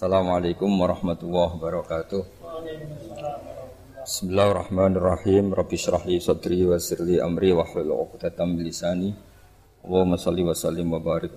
Assalamualaikum 0.00 0.80
warahmatullahi 0.80 1.60
wabarakatuh. 1.60 2.24
Bismillahirrahmanirrahim. 4.00 5.52
Rabbi 5.52 5.76
shrah 5.76 6.00
li 6.08 6.16
sadri 6.16 6.64
wa 6.64 6.80
yassir 6.80 7.04
li 7.04 7.20
amri 7.20 7.52
wa 7.52 7.68
hlul 7.68 8.08
'uqdatam 8.08 8.56
min 8.56 8.64
lisani. 8.64 9.12
Allahumma 9.84 10.16
shalli 10.16 10.40
wa 10.40 10.56
sallim 10.56 10.88
wa 10.88 11.04
barik 11.04 11.36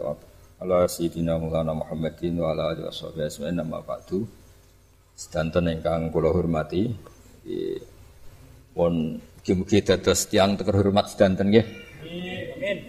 ala 0.64 0.88
sayyidina 0.88 1.44
Maulana 1.44 1.76
Muhammadin 1.76 2.40
wa 2.40 2.56
ala 2.56 2.72
alihi 2.72 2.88
washabihi 2.88 3.28
ajmain 3.28 3.60
amma 3.60 3.84
ba'du. 3.84 4.24
Sedanten 5.12 5.68
ingkang 5.68 6.08
kula 6.08 6.32
hormati, 6.32 6.88
pun 8.72 9.20
mugi-mugi 9.20 9.84
dados 9.84 10.32
tiyang 10.32 10.56
terhormat 10.56 11.12
sedanten 11.12 11.52
nggih. 11.52 11.68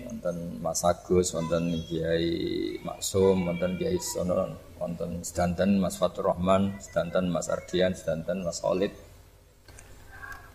Wonten 0.06 0.62
Mas 0.62 0.86
Agus, 0.86 1.34
wonten 1.34 1.82
Kiai 1.90 2.78
Maksum, 2.78 3.42
wonten 3.42 3.74
Kiai 3.74 3.98
Sono, 3.98 4.63
wonten 4.78 5.22
sedanten 5.22 5.78
Mas 5.78 5.96
Fatur 5.96 6.34
Rahman, 6.34 6.76
sedanten 6.82 7.30
Mas 7.30 7.46
Ardian, 7.48 7.94
sedanten 7.94 8.42
Mas 8.42 8.60
Khalid. 8.60 8.92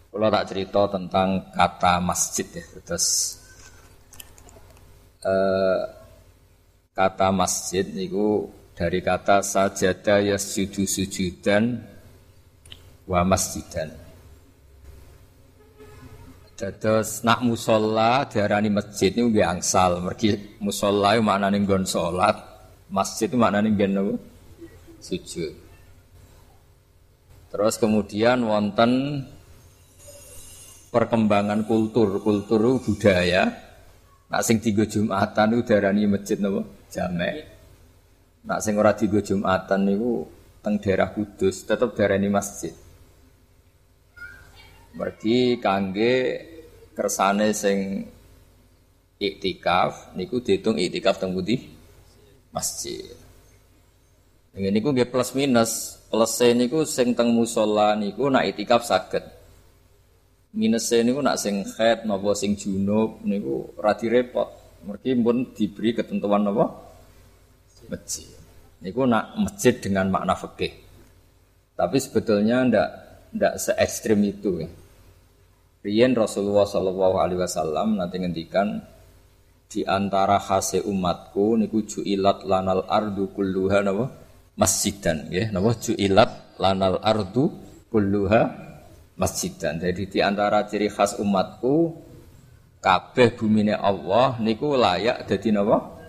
Kalau 0.09 0.27
tak 0.33 0.45
cerita 0.49 0.81
tentang 0.89 1.53
kata 1.53 2.01
masjid 2.01 2.47
ya, 2.49 2.65
terus 2.81 3.37
eh, 5.21 5.81
kata 6.97 7.29
masjid 7.29 7.85
itu 7.85 8.49
dari 8.73 9.05
kata 9.05 9.45
sajada 9.45 10.23
yasjudu 10.23 10.89
sujudan 10.89 11.77
wa 13.05 13.21
masjidan. 13.21 13.91
Dados 16.59 17.23
nak 17.23 17.39
musola 17.39 18.27
diarani 18.27 18.67
masjid 18.67 19.15
ini 19.15 19.31
nggih 19.31 19.47
angsal, 19.47 20.03
mergi 20.03 20.59
musola 20.59 21.15
maknane 21.21 21.63
nggon 21.63 21.87
salat, 21.87 22.35
masjid 22.89 23.29
itu 23.29 23.37
maknane 23.37 23.73
nggon 23.73 24.17
sujud. 24.99 25.53
Terus 27.49 27.75
kemudian 27.81 28.45
wonten 28.45 29.25
perkembangan 30.93 31.65
kultur, 31.65 32.21
kultur 32.21 32.77
budaya. 32.77 33.49
Nak 34.29 34.45
sing 34.45 34.61
tiga 34.61 34.85
Jumatan 34.85 35.57
itu 35.57 35.61
darani 35.65 36.05
masjid 36.05 36.37
napa? 36.37 36.61
Jamek. 36.93 37.49
Nak 38.45 38.59
sing 38.61 38.77
ora 38.77 38.93
tiga 38.93 39.25
Jumatan 39.25 39.89
niku 39.89 40.29
teng 40.61 40.77
daerah 40.77 41.09
Kudus 41.09 41.65
tetap 41.65 41.97
darani 41.97 42.29
masjid. 42.29 42.73
Mergi 44.93 45.57
kangge 45.57 46.45
kersane 46.93 47.57
sing 47.57 48.05
iktikaf 49.17 50.13
niku 50.13 50.45
dihitung 50.45 50.77
iktikaf 50.77 51.17
teng 51.17 51.33
putih 51.33 51.78
masjid. 52.53 53.13
Ini 54.55 54.73
niku 54.73 54.91
nggih 54.91 55.09
plus 55.09 55.37
minus. 55.37 56.01
Plus 56.09 56.41
niku 56.57 56.81
sing 56.83 57.13
teng 57.13 57.31
musola 57.31 57.93
niku 57.93 58.27
nak 58.33 58.49
iktikaf 58.49 58.81
saged. 58.81 59.21
Minus 60.57 60.89
niku 60.89 61.21
nak 61.21 61.37
sing 61.37 61.61
head 61.77 62.09
napa 62.09 62.33
sing 62.33 62.57
junub 62.57 63.21
niku 63.21 63.69
ora 63.77 63.93
repot. 63.93 64.49
Mergi 64.79 65.11
pun 65.19 65.37
diberi 65.53 65.91
ketentuan 65.93 66.47
napa? 66.47 66.65
Masjid. 67.89 68.29
Niku 68.81 69.05
nak 69.05 69.37
masjid 69.37 69.75
dengan 69.77 70.09
makna 70.09 70.33
fikih. 70.33 70.73
Tapi 71.77 71.97
sebetulnya 71.99 72.65
ndak 72.65 72.89
ndak 73.35 73.53
se 73.61 73.71
ekstrim 73.77 74.19
itu 74.25 74.65
ya. 74.65 74.69
Rasulullah 76.11 76.67
Shallallahu 76.67 77.15
Alaihi 77.23 77.39
Wasallam 77.39 77.95
nanti 77.95 78.19
ngendikan 78.19 78.83
di 79.69 79.85
antara 79.85 80.41
khase 80.41 80.81
umatku 80.81 81.53
niku 81.61 81.85
ju'ilat 81.85 82.41
lanal 82.49 82.89
ardu 82.89 83.29
kulluha 83.29 83.85
napa 83.85 84.09
masjidan 84.57 85.29
ya 85.29 85.53
napa 85.53 85.77
ju'ilat 85.77 86.57
lanal 86.57 86.97
ardu 87.05 87.53
kulluha 87.93 88.41
masjidan. 89.13 89.77
Jadi 89.77 90.09
di 90.09 90.19
antara 90.25 90.65
ciri 90.65 90.89
khas 90.89 91.21
umatku 91.21 91.93
kabeh 92.81 93.37
bumine 93.37 93.77
Allah 93.77 94.41
niku 94.41 94.73
layak 94.73 95.29
dadi 95.29 95.53
napa 95.53 96.01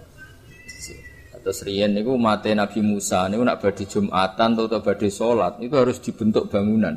Terus 1.41 1.65
riyen 1.65 1.97
niku 1.97 2.21
mate 2.21 2.53
Nabi 2.53 2.85
Musa 2.85 3.25
niku 3.29 3.41
nak 3.41 3.65
badhe 3.65 3.89
Jumatan 3.89 4.61
atau 4.61 4.81
badhe 4.85 5.09
salat 5.09 5.57
itu 5.65 5.73
harus 5.73 5.97
dibentuk 5.97 6.53
bangunan. 6.53 6.93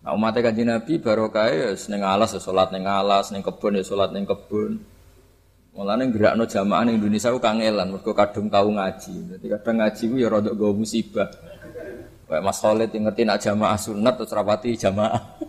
Nah 0.00 0.16
umatnya 0.16 0.40
kanji 0.40 0.64
Nabi 0.64 0.96
barokah 0.96 1.52
ya 1.52 1.68
seneng 1.76 2.00
alas 2.00 2.32
ya 2.32 2.40
sholat 2.40 2.72
neng 2.72 2.88
alas, 2.88 3.28
neng 3.28 3.44
kebun 3.44 3.76
ya 3.76 3.84
sholat 3.84 4.16
neng 4.16 4.24
kebun. 4.24 4.80
Mulane 5.80 6.12
gerakno 6.12 6.44
jamaah 6.44 6.84
ning 6.84 7.00
Indonesia 7.00 7.32
ku 7.32 7.40
kangelan 7.40 7.88
mergo 7.88 8.12
kadung 8.12 8.52
tau 8.52 8.68
ngaji. 8.68 9.32
Jadi 9.32 9.46
kadang 9.48 9.80
ngaji 9.80 10.02
ku 10.12 10.16
ya 10.20 10.28
rada 10.28 10.52
gawa 10.52 10.76
musibah. 10.76 11.32
Kayak 12.28 12.44
Mas 12.44 12.60
Khalid 12.60 12.92
yang 12.92 13.08
ngerti 13.08 13.24
nak 13.24 13.40
jamaah 13.40 13.80
sunat 13.80 14.14
terus 14.20 14.36
rapati 14.36 14.76
jamaah. 14.76 15.40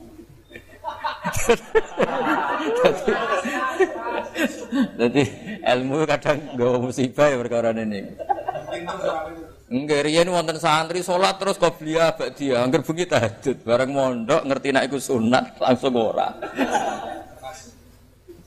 Jadi 5.04 5.24
ilmu 5.68 6.08
kadang 6.08 6.40
gawa 6.56 6.80
musibah 6.80 7.28
ya 7.28 7.36
perkara 7.36 7.76
ini. 7.76 8.16
Enggak 9.68 10.08
riyen 10.08 10.32
wonten 10.32 10.56
santri 10.64 11.04
salat 11.04 11.36
terus 11.44 11.60
qobliyah 11.60 12.16
dia 12.40 12.64
angger 12.64 12.88
bengi 12.88 13.04
tahajud 13.04 13.68
bareng 13.68 13.92
mondok 13.92 14.48
ngerti 14.48 14.72
nek 14.72 14.88
iku 14.88 14.96
sunat 14.96 15.60
langsung 15.60 15.92
ora. 16.00 16.32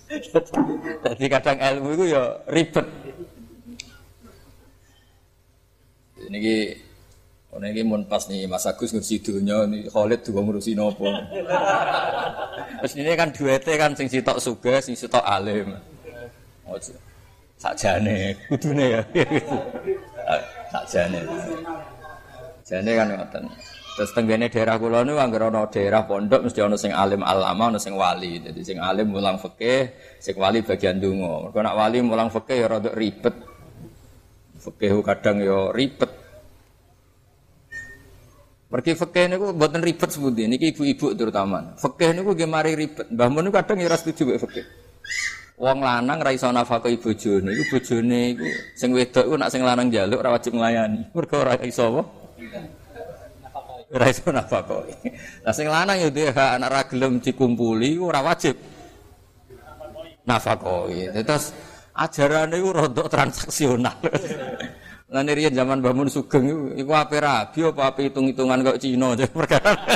Jadi 1.05 1.25
kadang 1.27 1.57
ilmu 1.59 1.89
itu 1.97 2.05
ya 2.13 2.23
ribet. 2.49 2.87
Ini 6.25 6.39
ki 6.41 6.57
ini 7.55 7.83
mun 7.87 8.03
pas 8.11 8.27
nih 8.27 8.51
Mas 8.51 8.67
Agus 8.67 8.91
ngurusi 8.91 9.23
ini 9.23 9.87
Khalid 9.87 10.21
dua 10.27 10.41
ngurusi 10.43 10.75
nopo. 10.75 11.07
Terus 12.83 12.93
ini 12.99 13.15
kan 13.15 13.31
duete 13.31 13.73
kan 13.79 13.95
sing 13.95 14.11
sitok 14.11 14.43
suga, 14.43 14.83
sing 14.83 14.99
sitok 14.99 15.23
alim. 15.23 15.79
Oh, 16.67 16.81
sakjane 17.61 18.35
kudune 18.51 18.99
ya. 18.99 19.03
sakjane. 20.73 21.21
Jane 22.65 22.91
kan 22.97 23.07
ngoten. 23.13 23.45
Terus 23.95 24.11
tenggene 24.11 24.51
daerah 24.51 24.75
kula 24.75 25.07
niku 25.07 25.23
anggere 25.23 25.55
ana 25.55 25.71
daerah 25.71 26.03
pondok 26.03 26.51
mesti 26.51 26.59
ana 26.59 26.75
sing 26.75 26.91
alim 26.91 27.23
alama, 27.23 27.71
ana 27.71 27.79
sing 27.79 27.95
wali. 27.95 28.43
Jadi 28.43 28.61
sing 28.67 28.79
alim 28.83 29.15
mulang 29.15 29.39
fikih, 29.39 29.95
sing 30.19 30.35
wali 30.35 30.67
bagian 30.67 30.99
donga. 30.99 31.47
Mergo 31.47 31.59
nak 31.63 31.79
wali 31.79 32.03
mulang 32.03 32.27
fikih 32.27 32.59
ya 32.59 32.67
rada 32.67 32.91
ribet. 32.91 33.35
Fikih 34.59 34.99
kadang 35.07 35.39
ya 35.39 35.71
ribet. 35.71 36.11
Pergi 38.67 38.93
fikih 38.99 39.25
niku 39.31 39.55
mboten 39.55 39.79
ribet 39.87 40.11
sepundi 40.11 40.51
niki 40.51 40.75
ibu-ibu 40.75 41.15
terutama. 41.15 41.79
Fikih 41.79 42.19
niku 42.19 42.35
nggih 42.35 42.51
mari 42.51 42.75
ribet. 42.75 43.07
Mbah 43.15 43.31
mun 43.31 43.47
kadang 43.55 43.79
ya 43.79 43.87
ora 43.87 43.95
setuju 43.95 44.35
mek 44.35 44.43
fikih. 44.43 44.67
Wong 45.55 45.79
lanang 45.87 46.19
ra 46.19 46.35
iso 46.35 46.51
nafkahi 46.51 46.99
bojone, 46.99 47.55
iku 47.55 47.79
bojone 47.79 48.21
iku 48.35 48.47
sing 48.75 48.91
wedok 48.91 49.23
iku 49.23 49.39
nak 49.39 49.55
sing 49.55 49.63
lanang 49.63 49.87
njaluk 49.87 50.19
ora 50.19 50.35
wajib 50.35 50.59
nglayani. 50.59 51.15
Mergo 51.15 51.37
ora 51.39 51.55
iso 51.63 51.95
apa? 51.95 52.03
Ora 53.95 54.11
iso 54.11 54.27
nafkahi. 54.35 54.95
Lah 55.47 55.55
sing 55.55 55.71
lanang 55.71 56.03
ya 56.03 56.11
duwe 56.11 56.35
hak 56.35 56.51
anak 56.59 56.71
ra 56.75 56.83
gelem 56.91 57.23
dikumpuli 57.23 57.95
iku 57.95 58.11
ora 58.11 58.27
wajib 58.27 58.59
nafkahi. 60.27 61.15
Terus 61.23 61.55
ajarane 61.95 62.59
iku 62.59 62.75
rada 62.75 63.05
transaksional. 63.07 63.95
Lan 65.15 65.31
riyen 65.31 65.55
zaman 65.55 65.79
bangun 65.79 66.11
sugeng 66.11 66.51
iku 66.51 66.63
iku 66.75 66.93
ape 66.99 67.23
rabi 67.23 67.63
apa 67.63 67.83
ape 67.87 68.11
hitung-hitungan 68.11 68.67
kok 68.67 68.83
Cina 68.83 69.15
perkara. 69.31 69.79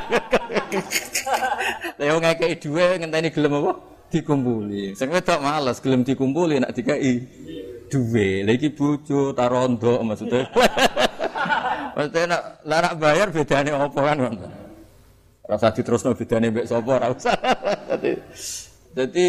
Lah 1.99 2.05
yo 2.07 2.23
ngekeki 2.23 2.55
dhuwit 2.63 3.03
ngenteni 3.03 3.35
gelem 3.35 3.59
apa? 3.59 3.73
dikumpuli. 4.09 4.97
Sing 4.97 5.13
wedok 5.13 5.41
males 5.45 5.85
gelem 5.85 6.01
dikumpuli 6.07 6.63
nak 6.63 6.73
dikai 6.73 7.21
duwe. 7.93 8.45
Lah 8.45 8.53
iki 8.57 8.73
bojo 8.73 9.33
ta 9.37 9.49
rondo 9.49 10.01
maksudnya. 10.07 10.49
maksudnya 11.97 12.25
nak 12.29 12.43
larak 12.65 12.95
bayar 12.97 13.29
bedane 13.31 13.71
apa 13.75 14.01
kan 14.01 14.17
ngono. 14.19 14.49
Rasa 15.49 15.73
diterusno 15.73 16.13
bedane 16.13 16.53
mbek 16.53 16.67
sapa 16.69 16.91
ora 16.93 17.09
usah. 17.09 17.37
Dadi 17.89 18.13
dadi 18.93 19.27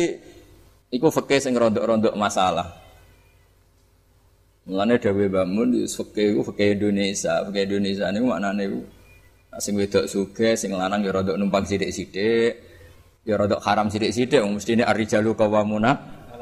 iku 0.92 1.08
fikih 1.08 1.40
sing 1.40 1.54
rondok-rondok 1.56 2.14
masalah. 2.20 2.68
Mulane 4.68 5.02
dawuh 5.02 5.30
bangun 5.32 5.68
di 5.74 5.82
fikih 5.88 6.36
iku 6.36 6.42
fikih 6.54 6.78
Indonesia, 6.78 7.42
fikih 7.48 7.64
Indonesia 7.72 8.06
niku 8.12 8.26
maknane 8.30 8.64
iku 8.68 8.80
sing 9.58 9.74
wedok 9.80 10.06
sugih, 10.06 10.54
sing 10.60 10.76
lanang 10.76 11.02
ya 11.02 11.16
rondok 11.16 11.40
numpang 11.40 11.66
sithik-sithik, 11.66 12.70
ya 13.28 13.36
rada 13.38 13.62
haram 13.62 13.92
sidik-sidik 13.92 14.42
mesti 14.42 14.80
ini 14.80 14.84
arijalu 14.84 15.38
kawamuna 15.38 15.92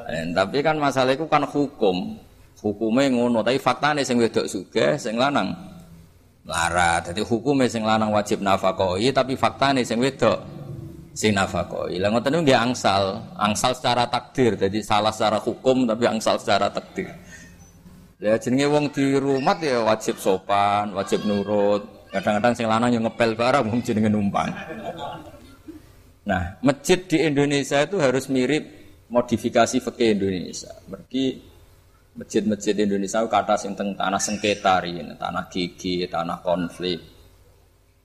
eh, 0.08 0.24
tapi 0.32 0.64
kan 0.64 0.80
masalah 0.80 1.12
itu 1.12 1.26
kan 1.28 1.44
hukum 1.44 2.16
hukumnya 2.64 3.12
ngono 3.12 3.44
tapi 3.44 3.60
faktanya 3.60 4.08
sing 4.08 4.22
wedok 4.22 4.48
suge 4.48 4.96
sing 4.96 5.20
lanang 5.20 5.52
lara 6.48 7.04
jadi 7.04 7.22
hukumnya 7.28 7.68
sing 7.68 7.84
lanang 7.84 8.16
wajib 8.16 8.40
nafakoi 8.40 9.12
tapi 9.12 9.36
faktanya 9.36 9.84
sing 9.84 10.00
wedok 10.00 10.40
sing 11.12 11.36
nafakoi 11.36 12.00
lah 12.00 12.08
ngoten 12.10 12.42
niku 12.42 12.56
angsal 12.56 13.20
angsal 13.36 13.76
secara 13.76 14.08
takdir 14.08 14.56
jadi 14.56 14.80
salah 14.80 15.12
secara 15.12 15.44
hukum 15.44 15.84
tapi 15.84 16.08
angsal 16.08 16.40
secara 16.40 16.72
takdir 16.72 17.12
Ya 18.18 18.34
jenenge 18.42 18.66
wong 18.66 18.90
di 18.90 19.14
rumah 19.14 19.54
ya 19.62 19.86
wajib 19.86 20.18
sopan, 20.18 20.90
wajib 20.98 21.22
nurut. 21.22 22.10
Kadang-kadang 22.10 22.54
sing 22.58 22.66
lanang 22.66 22.90
yang 22.90 23.06
ngepel 23.06 23.38
barang 23.38 23.70
wong 23.70 23.86
jenenge 23.86 24.10
numpang. 24.10 24.50
Nah, 26.26 26.58
masjid 26.66 26.98
di 26.98 27.22
Indonesia 27.22 27.78
itu 27.78 28.02
harus 28.02 28.26
mirip 28.26 28.66
modifikasi 29.14 29.78
fikih 29.78 30.18
Indonesia. 30.18 30.74
Berarti 30.90 31.24
masjid-masjid 32.18 32.74
Indonesia 32.74 33.22
kata 33.30 33.56
sing 33.56 33.78
tanah 33.78 34.18
sengketa 34.18 34.82
tanah 35.16 35.46
gigi, 35.54 36.04
tanah 36.10 36.42
konflik. 36.42 37.00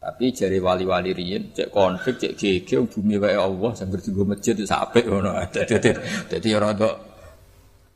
Tapi 0.03 0.35
jari 0.35 0.59
wali-wali 0.59 1.14
cek 1.55 1.73
konflik, 1.73 2.20
cek 2.20 2.32
gigi 2.37 2.75
bumi 2.76 3.17
wae 3.17 3.38
Allah 3.38 3.70
sambil 3.73 4.03
digo 4.05 4.29
masjid 4.29 4.53
itu 4.53 4.69
apik 4.69 5.09
ngono. 5.09 5.32
Dadi 5.55 5.91
dadi 6.29 6.49
ora 6.53 6.75
kok 6.76 6.97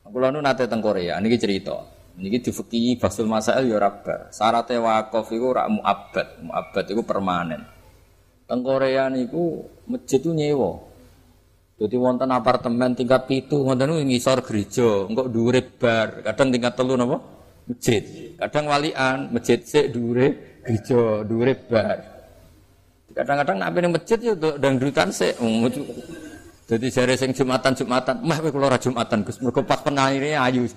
Kula 0.07 0.31
nu 0.31 0.39
nate 0.39 0.71
teng 0.71 0.79
Korea, 0.79 1.19
niki 1.19 1.35
cerita. 1.35 1.83
Niki 2.17 2.39
difeki 2.39 2.97
basul 2.97 3.27
masail 3.27 3.67
ya 3.67 3.75
ora 3.77 3.91
bar. 3.91 4.31
Syaratnya 4.31 4.79
wakaf 4.79 5.27
iku 5.29 5.51
ora 5.53 5.67
muabbad. 5.67 6.47
Muabbad 6.47 6.85
iku 6.87 7.03
permanen. 7.03 7.61
Teng 8.47 8.63
Korea 8.63 9.11
niku 9.11 9.67
masjid 9.85 10.23
itu 10.23 10.31
nyewa. 10.31 10.86
Jadi 11.77 11.93
wonten 11.93 12.33
apartemen 12.33 12.97
tingkat 12.97 13.29
pitu, 13.29 13.61
wonten 13.61 13.93
ngisor 13.93 14.41
gereja, 14.41 15.05
engko 15.05 15.29
dhuwure 15.29 15.61
bar, 15.77 16.25
kadang 16.25 16.49
tingkat 16.49 16.73
telu 16.73 16.97
napa? 16.97 17.21
Masjid. 17.69 18.33
Kadang 18.41 18.65
walian, 18.65 19.29
masjid 19.29 19.61
sik 19.61 19.93
dhuwure 19.93 20.27
gereja, 20.65 21.21
dhuwure 21.21 21.53
bar. 21.69 21.97
Kadang-kadang 23.13 23.57
nek 23.61 23.69
ning 23.77 23.93
masjid 23.93 24.17
yo 24.17 24.33
dangdutan 24.37 25.13
sik. 25.13 25.37
Jadi 26.67 26.85
jare 26.91 27.15
sing 27.15 27.31
Jumatan 27.31 27.71
Jumatan, 27.77 28.25
mah 28.25 28.37
kula 28.41 28.73
ora 28.73 28.81
Jumatan 28.81 29.23
Gus, 29.23 29.39
mergo 29.39 29.63
pas 29.63 29.79
penanyine 29.79 30.35
ayu. 30.35 30.67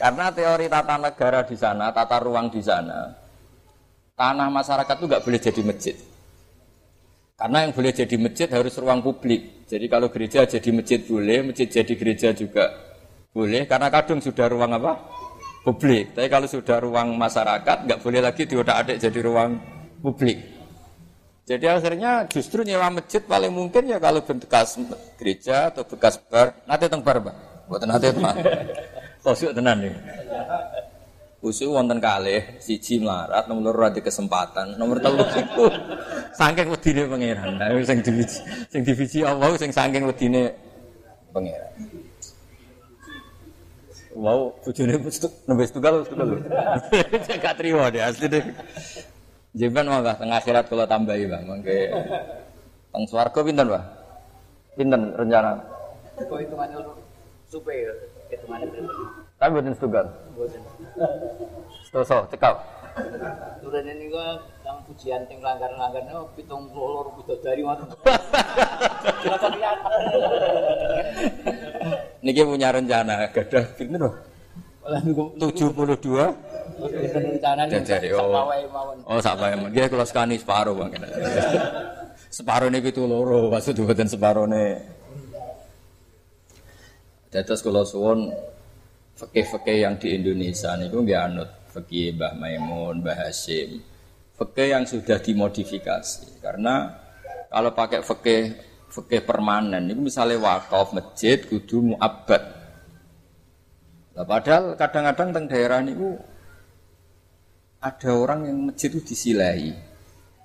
Karena 0.00 0.30
teori 0.30 0.70
tata 0.70 0.96
negara 0.96 1.42
di 1.44 1.58
sana, 1.58 1.90
tata 1.90 2.16
ruang 2.22 2.48
di 2.48 2.62
sana, 2.62 3.12
tanah 4.14 4.48
masyarakat 4.48 4.94
itu 4.94 5.04
nggak 5.04 5.24
boleh 5.26 5.40
jadi 5.42 5.60
masjid. 5.66 5.96
Karena 7.38 7.62
yang 7.62 7.70
boleh 7.70 7.94
jadi 7.94 8.16
masjid 8.18 8.50
harus 8.50 8.74
ruang 8.82 8.98
publik. 8.98 9.62
Jadi 9.70 9.86
kalau 9.86 10.10
gereja 10.10 10.42
jadi 10.42 10.74
masjid 10.74 10.98
boleh, 11.06 11.46
masjid 11.46 11.70
jadi 11.70 11.92
gereja 11.94 12.28
juga 12.34 12.66
boleh. 13.30 13.62
Karena 13.70 13.86
kadung 13.94 14.18
sudah 14.18 14.50
ruang 14.50 14.74
apa? 14.74 14.98
Publik. 15.62 16.18
Tapi 16.18 16.26
kalau 16.26 16.50
sudah 16.50 16.82
ruang 16.82 17.14
masyarakat, 17.14 17.86
nggak 17.86 18.00
boleh 18.02 18.20
lagi 18.26 18.42
diodak-adik 18.42 18.98
jadi 18.98 19.18
ruang 19.22 19.54
publik. 20.02 20.42
Jadi 21.46 21.64
akhirnya 21.70 22.26
justru 22.26 22.66
nyewa 22.66 22.90
masjid 22.90 23.22
paling 23.22 23.54
mungkin 23.54 23.86
ya 23.86 24.02
kalau 24.02 24.20
bekas 24.20 24.74
gereja 25.14 25.70
atau 25.70 25.86
bekas 25.86 26.18
bar. 26.26 26.58
Nanti 26.66 26.90
teng 26.90 27.06
bar, 27.06 27.22
Pak. 27.22 27.34
Buat 27.70 27.86
nanti 27.86 28.10
teman. 28.10 28.34
Kosuk 29.24 29.54
tenan 29.54 29.78
nih. 29.78 29.94
Usu 31.38 31.70
wonten 31.70 32.02
kalih 32.02 32.58
siji 32.58 32.98
melarat 32.98 33.46
nomor 33.46 33.70
loro 33.70 33.86
ada 33.86 34.02
kesempatan 34.02 34.74
nomor 34.74 34.98
telu 34.98 35.22
iku 35.22 35.70
saking 36.34 36.66
wedine 36.66 37.06
pangeran 37.06 37.54
nah 37.54 37.70
sing 37.86 38.02
divisi 38.02 38.42
sing 38.66 38.82
divisi 38.82 39.18
Allah 39.22 39.54
sing 39.54 39.70
saking 39.70 40.02
wedine 40.02 40.50
pangeran 41.30 41.98
Wow, 44.18 44.50
bojone 44.66 44.98
nembe 45.46 45.62
setunggal 45.62 46.02
setunggal. 46.02 46.42
Gak 47.38 47.54
trimo 47.54 47.86
deh 47.86 48.02
asli 48.02 48.26
deh. 48.26 48.42
Jemban 49.54 49.86
mangga 49.86 50.18
tengah 50.18 50.42
akhirat 50.42 50.66
kalau 50.66 50.90
tambahi 50.90 51.30
bang, 51.30 51.46
mangke 51.46 51.86
teng 52.90 53.06
swarga 53.06 53.46
pinten 53.46 53.70
Pak? 53.70 53.84
Pinten 54.74 55.14
rencana? 55.14 55.62
Kok 56.18 56.34
hitungannya 56.34 56.82
supaya 57.46 57.94
hitungannya 58.34 58.90
Tapi 59.38 59.50
buatin 59.54 59.74
setunggal. 59.78 60.06
Boten. 60.34 60.62
Stoso, 61.86 62.26
cekap. 62.28 62.54
Turun 63.62 63.86
ini 63.86 64.10
kok 64.10 64.42
yang 64.66 64.78
pujian 64.82 65.22
ting 65.30 65.38
langgar-langgarnya 65.38 66.18
pitung 66.34 66.66
puluh 66.74 66.98
loro 66.98 67.10
bidadari 67.22 67.62
ngoten. 67.62 67.86
Niki 72.24 72.42
punya 72.42 72.74
rencana 72.74 73.30
gadah 73.30 73.64
pinten 73.78 74.02
loh? 74.02 74.14
72 74.88 75.76
pinten 76.80 77.22
rencanane 77.36 77.68
Jajari, 77.68 78.08
oh. 78.16 78.48
Oh, 79.04 79.20
sak 79.20 79.36
bae. 79.36 79.52
Dia 79.76 79.86
kalau 79.92 80.06
sekani 80.08 80.40
separuh 80.40 80.72
bang. 80.72 80.96
separuh 82.28 82.68
ini 82.72 82.80
itu 82.84 83.04
loro, 83.04 83.52
maksud 83.52 83.76
buatan 83.84 84.08
separuh 84.08 84.48
ini. 84.48 84.80
Dados 87.28 87.60
kalau 87.60 87.84
suwon 87.84 88.32
fakih-fakih 89.18 89.82
yang 89.82 89.98
di 89.98 90.14
Indonesia 90.14 90.78
niku 90.78 91.02
nggih 91.02 91.18
anut 91.18 91.50
fakih 91.74 92.14
Mbah 92.14 92.38
Maimun, 92.38 93.02
Mbah 93.02 93.26
Hasyim. 93.26 93.82
Fakih 94.38 94.70
yang 94.70 94.86
sudah 94.86 95.18
dimodifikasi. 95.18 96.38
Karena 96.38 96.94
kalau 97.50 97.74
pakai 97.74 98.06
fakih 98.06 98.54
fakih 98.88 99.26
permanen 99.26 99.90
niku 99.90 100.06
misalnya 100.06 100.38
wakaf 100.38 100.94
masjid 100.94 101.42
kudu 101.42 101.94
muabbad. 101.94 102.42
Nah, 104.14 104.26
padahal 104.26 104.78
kadang-kadang 104.78 105.28
teng 105.34 105.44
daerah 105.50 105.82
niku 105.82 106.14
ada 107.78 108.10
orang 108.14 108.46
yang 108.46 108.58
masjid 108.70 108.90
itu 108.90 109.02
disilai. 109.02 109.74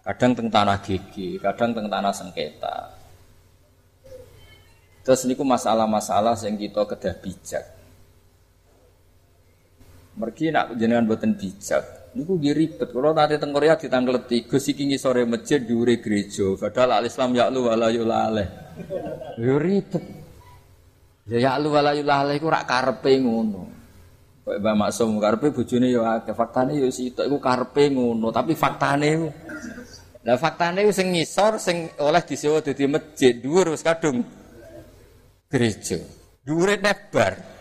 Kadang 0.03 0.35
teng 0.35 0.49
tanah 0.51 0.77
gigi, 0.83 1.39
kadang 1.39 1.71
teng 1.71 1.87
tanah 1.87 2.11
sengketa. 2.11 2.91
Terus 5.03 5.23
niku 5.27 5.47
masalah-masalah 5.47 6.35
yang 6.43 6.55
kita 6.59 6.81
kedah 6.83 7.15
bijak. 7.23 7.82
Mergi 10.13 10.53
nak 10.53 10.77
jenengan 10.77 11.09
boten 11.09 11.33
bijak. 11.33 12.13
Niku 12.13 12.37
nggih 12.37 12.53
ribet. 12.53 12.89
Kalau 12.93 13.09
nanti 13.09 13.41
teng 13.41 13.49
Korea 13.49 13.73
ditangkleti, 13.73 14.45
Gus 14.45 14.69
iki 14.69 14.85
ngisore 14.85 15.25
masjid 15.25 15.57
dhuwure 15.65 15.97
gereja. 15.97 16.53
Padahal 16.53 17.01
al 17.01 17.05
Islam 17.09 17.33
ya 17.33 17.49
lu 17.49 17.65
wala 17.65 17.89
yulaleh. 17.89 18.47
Yo 19.41 19.57
ribet. 19.57 20.03
Ya 21.25 21.37
ya 21.41 21.51
lu 21.57 21.73
wala 21.73 21.97
yulaleh 21.97 22.37
iku 22.37 22.53
rak 22.53 22.69
karepe 22.69 23.17
ngono. 23.17 23.65
Kayak 24.45 24.59
Mbak 24.61 24.75
Maksum 24.77 25.17
karepe 25.17 25.47
bojone 25.49 25.87
yo 25.89 26.05
akeh. 26.05 26.37
Faktane 26.37 26.77
yo 26.77 26.85
sitok 26.93 27.25
ngono, 27.89 28.29
tapi 28.29 28.53
faktane 28.53 29.07
iku 29.09 29.29
Lah 30.23 30.39
faktane 30.39 30.87
sing 30.95 31.11
ngisor 31.11 31.59
sing 31.59 31.91
oleh 31.99 32.23
disewa 32.23 32.63
dadi 32.63 32.87
masjid 32.87 33.35
dhuwur 33.35 33.75
wis 33.75 33.83
kadung 33.83 34.23
gereja. 35.51 35.99
Dhuwure 36.47 36.79
nebar. 36.79 37.52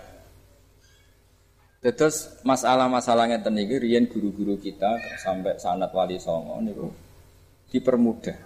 Terus 1.82 2.38
masalah-masalahnya 2.46 3.42
iki 3.42 3.76
riyen 3.82 4.06
guru-guru 4.06 4.54
kita 4.54 5.18
sampai 5.18 5.58
sanat 5.58 5.90
wali 5.90 6.14
songo 6.22 6.62
niku 6.62 6.86
dipermudah. 7.74 8.38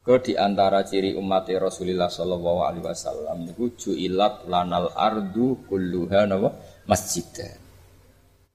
Ke 0.00 0.16
di 0.24 0.32
antara 0.32 0.80
ciri 0.80 1.12
umat 1.12 1.44
Rasulullah 1.52 2.08
sallallahu 2.08 2.60
alaihi 2.64 2.88
wasallam 2.88 3.44
niku 3.44 3.76
ju'ilat 3.76 4.48
lanal 4.48 4.88
ardu 4.96 5.68
kulluha 5.68 6.24
napa 6.24 6.56
masjidan. 6.88 7.52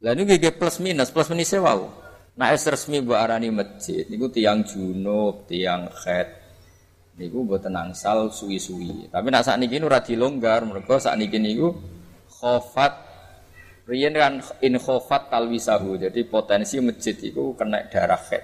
Lah 0.02 0.18
niku 0.18 0.42
nggih 0.42 0.58
plus 0.58 0.82
minus, 0.82 1.14
plus 1.14 1.30
minusnya 1.30 1.62
wow. 1.62 1.86
Nah 2.34 2.50
es 2.50 2.66
resmi 2.66 2.98
mbok 2.98 3.14
arani 3.14 3.54
masjid 3.54 4.10
niku 4.10 4.26
tiang 4.34 4.66
junub, 4.66 5.46
tiang 5.46 5.86
khed. 5.94 6.42
Niku 7.22 7.46
mboten 7.46 7.78
angsal 7.78 8.34
suwi-suwi. 8.34 9.14
Tapi 9.14 9.30
nak 9.30 9.46
sakniki 9.46 9.78
ora 9.86 10.02
dilonggar, 10.02 10.66
mergo 10.66 10.98
sakniki 10.98 11.38
niku 11.38 11.78
khofat 12.26 13.13
Riyen 13.84 14.16
kan 14.16 14.40
in 14.64 14.80
khofat 14.80 15.28
talwisahu. 15.28 16.00
Jadi 16.00 16.24
potensi 16.24 16.80
masjid 16.80 17.16
itu 17.20 17.52
kena 17.60 17.84
darah 17.92 18.20
khed. 18.20 18.44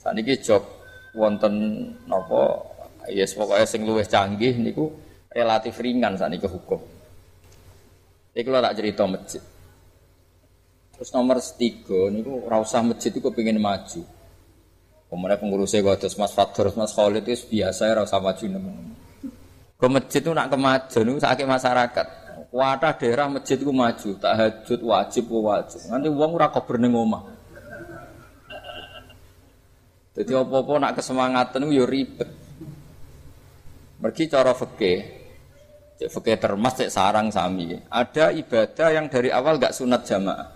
Sakniki 0.00 0.40
jog 0.40 0.64
wonten 1.12 1.84
napa 2.08 2.64
yes 3.12 3.36
pokoknya 3.36 3.66
sing 3.68 3.84
luwih 3.84 4.08
canggih 4.08 4.56
niku 4.56 4.88
relatif 5.28 5.76
ringan 5.84 6.16
sakniki 6.16 6.48
hukum. 6.48 6.80
Iki 8.32 8.48
kalau 8.48 8.64
tak 8.64 8.76
cerita 8.80 9.04
masjid. 9.04 9.42
Terus 10.96 11.10
nomor 11.12 11.36
tiga 11.40 12.08
niku 12.08 12.40
ora 12.48 12.64
usah 12.64 12.80
masjid 12.80 13.12
itu 13.12 13.28
pengen 13.28 13.60
maju. 13.60 14.00
Kemudian 15.10 15.42
pengurusnya 15.42 15.82
gue 15.82 15.94
terus 15.98 16.14
Mas 16.14 16.30
Fatur, 16.30 16.70
Mas 16.78 16.94
Khalid 16.94 17.26
itu 17.26 17.50
biasa 17.50 17.90
ya 17.90 17.98
usah 17.98 18.22
maju 18.22 18.44
nemen. 18.46 18.94
Ke 19.74 19.86
masjid 19.90 20.22
itu 20.22 20.30
nak 20.30 20.54
kemajuan 20.54 21.10
itu 21.10 21.18
sakit 21.18 21.46
masyarakat. 21.50 22.06
Wadah 22.50 22.98
daerah 22.98 23.30
masjid 23.30 23.54
itu 23.54 23.70
maju, 23.70 24.10
tahajud 24.18 24.80
wajib 24.82 25.30
wajib. 25.30 25.80
Nanti 25.86 26.10
uang 26.10 26.30
ora 26.34 26.50
kober 26.50 26.82
ning 26.82 26.90
omah. 26.90 27.22
Jadi 30.18 30.34
apa-apa 30.34 30.72
nak 30.82 30.92
kesemangatan 30.98 31.70
itu 31.70 31.78
ya 31.78 31.84
ribet. 31.86 32.30
Mergi 34.02 34.26
cara 34.26 34.50
fikih, 34.50 34.98
cek 36.02 36.10
fikih 36.10 36.36
termas 36.42 36.74
cek 36.74 36.90
sarang 36.90 37.30
sami. 37.30 37.78
Ada 37.86 38.34
ibadah 38.34 38.88
yang 38.98 39.06
dari 39.06 39.30
awal 39.30 39.62
gak 39.62 39.70
sunat 39.70 40.02
jamaah. 40.02 40.50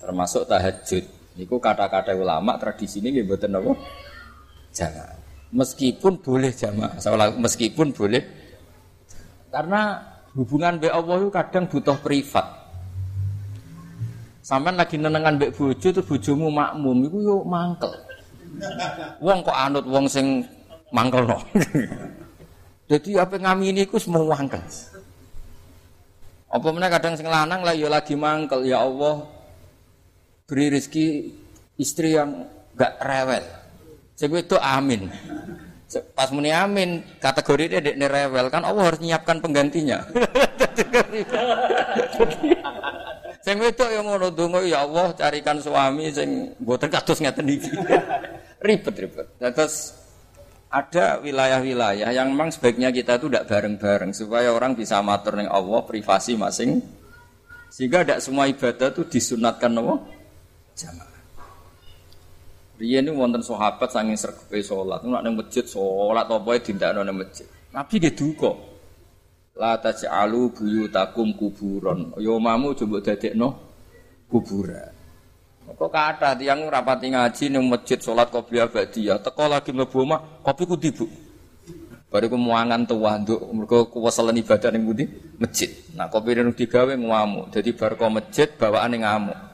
Termasuk 0.00 0.48
tahajud. 0.48 1.04
Niku 1.36 1.60
kata-kata 1.60 2.16
ulama 2.16 2.56
tradisi 2.56 3.04
ini 3.04 3.20
mboten 3.20 3.52
apa? 3.52 3.72
Jamaah. 4.72 5.16
Meskipun 5.54 6.24
boleh 6.24 6.50
jamaah, 6.50 6.96
meskipun 7.38 7.92
boleh 7.94 8.22
karena 9.54 10.02
Hubungan 10.34 10.82
mbek 10.82 10.90
Allah 10.90 11.14
itu 11.22 11.30
kadang 11.30 11.64
butuh 11.70 11.94
privat. 12.02 12.42
Sampai 14.42 14.74
lagi 14.74 14.98
nenengan 14.98 15.38
mbek 15.38 15.54
bojo 15.54 15.88
terus 15.88 16.04
bojomu 16.04 16.50
makmum 16.50 17.06
iku 17.06 17.18
yo 17.22 17.36
mangkel. 17.46 17.94
Wong 19.22 19.38
kok 19.46 19.54
anut 19.54 19.86
wong 19.86 20.10
sing 20.10 20.42
mangkelno. 20.90 21.38
Jadi 22.90 23.16
apa 23.16 23.38
ngamini 23.38 23.86
iku 23.86 23.96
semua 23.96 24.26
mangkel. 24.26 24.60
Apa 26.50 26.66
mana 26.70 26.90
kadang 26.90 27.14
sing 27.14 27.30
lanang 27.30 27.62
lah 27.62 27.74
ya 27.74 27.86
lagi 27.86 28.18
mangkel 28.18 28.66
ya 28.66 28.82
Allah 28.82 29.26
beri 30.44 30.70
rezeki 30.70 31.30
istri 31.78 32.18
yang 32.18 32.46
gak 32.74 32.98
rewel. 33.00 33.44
Sing 34.18 34.30
itu 34.34 34.58
amin. 34.58 35.10
Pas 36.16 36.28
muni 36.34 36.50
amin, 36.50 37.04
kategori 37.22 37.64
dia 37.70 37.80
dek 37.84 37.96
rewel 38.00 38.46
kan 38.50 38.64
Allah 38.66 38.90
harus 38.90 39.00
nyiapkan 39.04 39.38
penggantinya. 39.38 40.02
sing 43.44 43.60
wedok 43.60 43.90
yang 43.92 44.08
ngono 44.08 44.32
donga 44.32 44.64
ya 44.64 44.88
Allah 44.88 45.12
carikan 45.12 45.60
suami 45.60 46.08
sing 46.10 46.56
mboten 46.58 46.88
kados 46.88 47.20
ngeten 47.20 47.46
iki. 47.46 47.70
Ribet-ribet. 48.64 49.36
Terus 49.38 49.92
ada 50.74 51.22
wilayah-wilayah 51.22 52.10
yang 52.10 52.34
memang 52.34 52.50
sebaiknya 52.50 52.90
kita 52.90 53.22
itu 53.22 53.30
tidak 53.30 53.46
bareng-bareng 53.46 54.10
supaya 54.10 54.50
orang 54.50 54.74
bisa 54.74 54.98
matur 55.04 55.38
ning 55.38 55.46
Allah 55.46 55.86
privasi 55.86 56.34
masing 56.34 56.82
sehingga 57.70 58.02
tidak 58.02 58.18
semua 58.18 58.50
ibadah 58.50 58.90
itu 58.90 59.06
disunatkan 59.06 59.70
Allah 59.78 60.02
jamaah. 60.74 61.13
Riyen 62.84 63.08
niku 63.08 63.24
wonten 63.24 63.40
sahabat 63.40 63.88
saking 63.88 64.12
sregepe 64.12 64.60
salat, 64.60 65.00
nek 65.08 65.24
nang 65.24 65.40
masjid 65.40 65.64
salat 65.64 66.28
apa 66.28 66.44
wae 66.44 66.60
dindakno 66.60 67.00
nang 67.00 67.16
masjid. 67.16 67.48
Nabi 67.72 67.96
ge 67.96 68.12
duka. 68.12 68.52
La 69.56 69.80
taj'alu 69.80 70.52
buyutakum 70.52 71.32
kuburon. 71.32 72.12
Yo 72.20 72.36
ya 72.36 72.42
mamu 72.44 72.76
coba 72.76 73.00
dadekno 73.00 73.56
kuburan. 74.28 74.92
Kok 75.64 75.88
kata 75.88 76.36
tiang 76.36 76.68
rapati 76.68 77.08
ngaji 77.08 77.44
nang 77.48 77.72
masjid 77.72 77.96
salat 77.96 78.28
qobliyah 78.28 78.68
ba'diyah, 78.68 79.16
teko 79.24 79.48
lagi 79.48 79.72
mlebu 79.72 80.04
omah, 80.04 80.44
kopi 80.44 80.68
ku 80.68 80.76
dibu. 80.76 81.08
Baru 82.12 82.28
ku 82.28 82.36
muangan 82.36 82.84
tuwa 82.84 83.16
nduk 83.16 83.40
mergo 83.48 83.88
kuweselen 83.88 84.36
ibadah 84.44 84.70
ning 84.76 84.84
pundi? 84.84 85.08
Masjid. 85.40 85.72
Nah, 85.96 86.12
kopi 86.12 86.36
ning 86.36 86.52
digawe 86.52 86.92
ngamuk. 86.92 87.48
Dadi 87.48 87.72
bar 87.72 87.96
masjid 88.12 88.52
bawaane 88.60 89.00
ngamuk. 89.00 89.53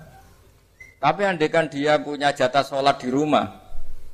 Tapi 1.01 1.25
andekan 1.25 1.73
dia 1.73 1.97
punya 1.97 2.29
jatah 2.37 2.61
sholat 2.61 3.01
di 3.01 3.09
rumah, 3.09 3.49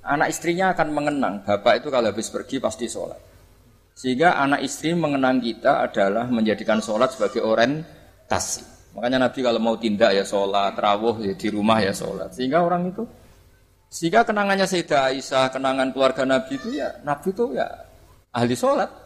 anak 0.07 0.31
istrinya 0.31 0.71
akan 0.71 0.88
mengenang. 0.95 1.35
Bapak 1.43 1.83
itu 1.83 1.90
kalau 1.90 2.07
habis 2.14 2.31
pergi 2.31 2.62
pasti 2.62 2.87
sholat. 2.87 3.19
Sehingga 3.97 4.38
anak 4.38 4.62
istri 4.62 4.95
mengenang 4.95 5.43
kita 5.43 5.90
adalah 5.90 6.31
menjadikan 6.31 6.78
sholat 6.78 7.11
sebagai 7.11 7.43
orientasi. 7.43 8.95
Makanya 8.95 9.28
Nabi 9.28 9.38
kalau 9.43 9.59
mau 9.59 9.75
tindak 9.75 10.14
ya 10.14 10.23
sholat, 10.23 10.78
rawuh 10.78 11.19
ya 11.26 11.35
di 11.35 11.49
rumah 11.50 11.83
ya 11.83 11.90
sholat. 11.90 12.31
Sehingga 12.31 12.62
orang 12.62 12.93
itu, 12.93 13.02
sehingga 13.90 14.23
kenangannya 14.23 14.69
Sayyidah 14.69 15.11
Aisyah, 15.11 15.50
kenangan 15.50 15.90
keluarga 15.90 16.23
Nabi 16.23 16.55
itu 16.55 16.76
ya, 16.76 17.02
Nabi 17.02 17.28
itu 17.35 17.45
ya 17.57 17.66
ahli 18.31 18.55
sholat. 18.55 19.05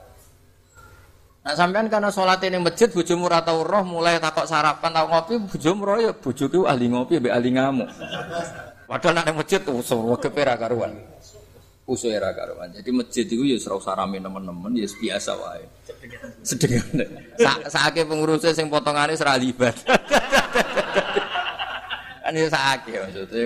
Nah 1.41 1.57
sampean 1.57 1.89
karena 1.89 2.13
sholat 2.13 2.45
ini 2.45 2.61
masjid 2.61 2.93
bojomu 2.93 3.25
ora 3.25 3.41
roh 3.41 3.81
mulai 3.81 4.21
takok 4.21 4.45
sarapan 4.45 4.93
tau 4.93 5.09
ngopi 5.09 5.41
bojomu 5.41 5.83
roh 5.89 5.97
ya 5.97 6.13
bojoku 6.13 6.69
ahli 6.69 6.93
ngopi 6.93 7.17
mbek 7.17 7.33
ahli 7.33 7.51
ngamuk. 7.57 7.89
Padahal 8.85 9.25
nek 9.25 9.35
masjid 9.41 9.61
usur 9.65 10.05
wegepe 10.05 10.45
ra 10.45 10.61
karuan. 10.61 10.93
Usur 11.89 12.13
ra 12.13 12.37
karuan. 12.37 12.69
Jadi 12.77 12.93
masjid 12.93 13.25
itu 13.25 13.41
ya 13.49 13.57
ora 13.73 13.81
usah 13.81 13.95
rame 13.97 14.21
nemen-nemen 14.21 14.77
ya 14.77 14.85
biasa 14.85 15.33
wae. 15.41 15.65
Sedengan. 16.45 17.09
Sa 17.41 17.53
saake 17.73 18.05
pengurusnya 18.05 18.53
sing 18.53 18.69
potongane 18.69 19.17
ora 19.17 19.41
libat. 19.41 19.81
kan 22.21 22.37
ya 22.37 22.53
saake 22.53 22.93
maksudnya 23.01 23.43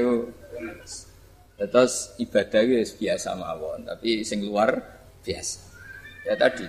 Terus 1.54 2.18
ibadah 2.18 2.60
itu 2.66 3.06
biasa 3.06 3.38
mawon, 3.38 3.86
tapi 3.86 4.26
sing 4.26 4.42
luar 4.42 4.74
biasa. 5.22 5.62
Ya 6.26 6.34
tadi. 6.34 6.66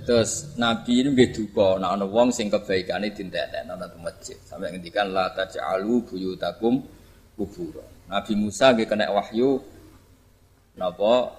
Terus 0.00 0.56
Nabi 0.56 1.04
ini 1.04 1.12
nggih 1.12 1.30
duka 1.36 1.76
nek 1.76 1.90
ana 2.00 2.06
wong 2.08 2.32
sing 2.32 2.48
kebaikane 2.48 3.12
dintetekno 3.12 3.76
nang 3.76 3.92
masjid. 4.00 4.40
Sampai 4.40 4.72
ngendikan 4.72 5.12
la 5.12 5.28
taj'alu 5.36 6.08
buyutakum 6.08 6.80
kubur. 7.36 7.84
Nabi 8.08 8.32
Musa 8.32 8.72
nggih 8.72 8.88
kena 8.88 9.12
wahyu 9.12 9.60
napa 10.80 11.36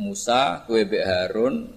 Musa 0.00 0.64
mbek 0.64 1.04
Harun 1.04 1.76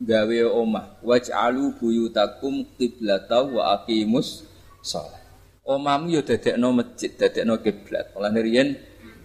gawe 0.00 0.38
omah 0.56 1.04
waj'alu 1.04 1.76
buyutakum 1.76 2.64
qiblata 2.80 3.44
wa 3.44 3.76
aqimus 3.76 4.48
shalah. 4.80 5.20
Omahmu 5.60 6.16
yo 6.16 6.20
dadekno 6.24 6.72
masjid, 6.72 7.12
dadekno 7.12 7.60
kiblat. 7.60 8.16
Mulane 8.16 8.40
riyen 8.40 8.68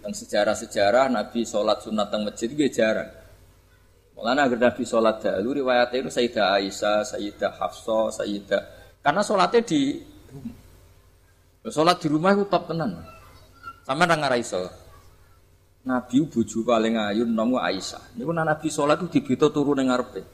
teng 0.04 0.12
sejarah-sejarah 0.12 1.08
Nabi 1.08 1.48
salat 1.48 1.80
sunat 1.80 2.12
teng 2.12 2.28
masjid 2.28 2.52
nggih 2.52 2.70
jarang. 2.70 3.25
Mulanya 4.16 4.48
agar 4.48 4.72
Nabi 4.72 4.82
sholat 4.88 5.20
dahulu 5.20 5.60
riwayatnya 5.60 6.00
itu 6.00 6.08
Sayyidah 6.08 6.56
Aisyah, 6.56 7.04
Sayyidah 7.04 7.52
Hafsah, 7.60 8.08
Sayyidah 8.16 8.62
karena 9.06 9.22
sholatnya 9.22 9.62
di 9.62 10.02
rumah. 10.34 10.56
Sholat 11.70 11.96
di 12.02 12.08
rumah 12.10 12.34
itu 12.34 12.42
top 12.50 12.74
tenan. 12.74 13.06
Sama 13.86 14.02
nang 14.02 14.18
iso. 14.34 14.66
Nabi 15.86 16.26
bojo 16.26 16.66
paling 16.66 16.98
ayu 16.98 17.22
nomu 17.22 17.62
Aisyah. 17.62 18.18
Niku 18.18 18.34
Nabi 18.34 18.66
sholat 18.66 18.98
itu 18.98 19.20
dibito 19.20 19.46
turun 19.54 19.78
ning 19.78 19.94
ngarepe. 19.94 20.26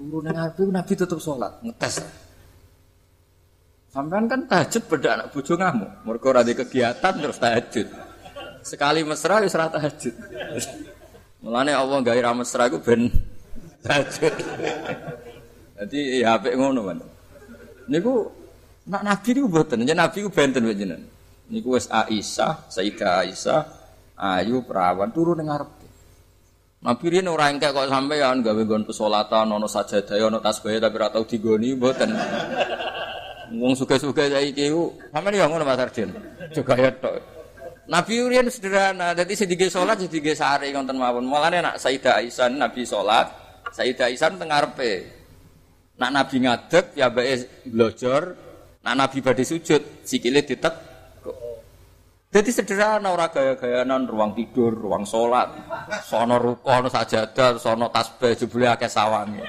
Turun 0.00 0.24
ning 0.24 0.32
ngarepe 0.32 0.64
Nabi 0.64 0.92
tetep 0.96 1.20
sholat, 1.20 1.60
ngetes. 1.60 2.00
Sampean 3.92 4.24
kan 4.24 4.48
tahajud 4.48 4.82
beda 4.88 5.08
anak 5.20 5.26
bojo 5.36 5.52
ngamuk. 5.60 5.90
Mergo 6.08 6.26
ora 6.32 6.40
kegiatan 6.40 7.14
terus 7.20 7.36
tahajud. 7.36 7.86
Sekali 8.64 9.04
mesra 9.04 9.44
wis 9.44 9.52
ora 9.52 9.68
tahajud. 9.68 10.14
Mulane 11.44 11.76
Allah 11.76 12.00
gawe 12.00 12.20
ra 12.24 12.32
mesra 12.32 12.72
iku 12.72 12.80
ben 12.80 13.12
tahajud. 13.84 14.32
Dadi 15.76 16.24
ya 16.24 16.40
apik 16.40 16.56
ngono 16.56 16.88
kan. 16.88 16.98
Niku 17.92 18.32
nak 18.88 19.04
nabi 19.04 19.28
niku 19.36 19.46
mboten, 19.52 19.84
yen 19.84 19.92
nabi 19.92 20.24
ku 20.24 20.32
benten 20.32 20.64
jenengan. 20.72 21.04
Niku 21.52 21.76
wis 21.76 21.84
Aisyah, 21.92 22.72
Sayyidah 22.72 23.28
Aisyah, 23.28 23.60
ayu 24.16 24.64
perawan 24.64 25.12
turu 25.12 25.36
ning 25.36 25.52
ngarep. 25.52 25.68
Nabi 26.80 27.04
riyen 27.12 27.28
ora 27.28 27.52
engkek 27.52 27.76
kok 27.76 27.92
sampean 27.92 28.40
gawe 28.40 28.60
nggon 28.64 28.88
pesolatan 28.88 29.52
ana 29.52 29.68
sajadah 29.68 30.16
ana 30.16 30.40
tasbih 30.40 30.80
tapi 30.80 30.96
ora 30.96 31.12
tau 31.12 31.28
digoni 31.28 31.76
mboten. 31.76 32.08
Wong 33.60 33.76
suka-suka 33.76 34.32
saiki 34.32 34.72
ku 34.72 34.96
sampean 35.12 35.36
ya 35.36 35.44
ngono 35.44 35.68
Mas 35.68 35.76
Arjen. 35.76 36.08
Juga 36.56 36.72
ya 36.80 36.88
tok. 36.88 37.20
Nabi 37.84 38.14
Urian 38.16 38.48
sederhana, 38.48 39.12
jadi 39.12 39.32
sedikit 39.36 39.68
sholat 39.68 40.00
sedikit 40.00 40.32
sehari 40.32 40.72
ngonten 40.72 40.96
mawon. 40.96 41.28
Mulane 41.28 41.60
nak 41.60 41.76
Sayyidah 41.76 42.16
Aisyah 42.16 42.48
Nabi 42.48 42.80
sholat, 42.88 43.28
Sayyidah 43.76 44.08
Aisyah 44.08 44.40
tengarpe. 44.40 44.92
Nak 46.00 46.10
Nabi 46.10 46.36
ngadeg 46.42 46.96
ya 46.96 47.12
bae 47.12 47.36
blojor, 47.68 48.22
nak 48.80 48.94
Nabi 48.96 49.20
badhe 49.20 49.44
sujud 49.44 50.00
sikile 50.00 50.40
ditek. 50.42 50.96
Jadi 52.34 52.50
sederhana 52.50 53.14
ora 53.14 53.30
gaya-gayanan 53.30 54.10
ruang 54.10 54.34
tidur, 54.34 54.74
ruang 54.74 55.06
sholat, 55.06 55.54
sono 56.02 56.34
rukun, 56.34 56.90
sajadah, 56.90 57.62
sono 57.62 57.94
tasbih 57.94 58.34
jebule 58.34 58.66
akeh 58.66 58.90
sawange. 58.90 59.46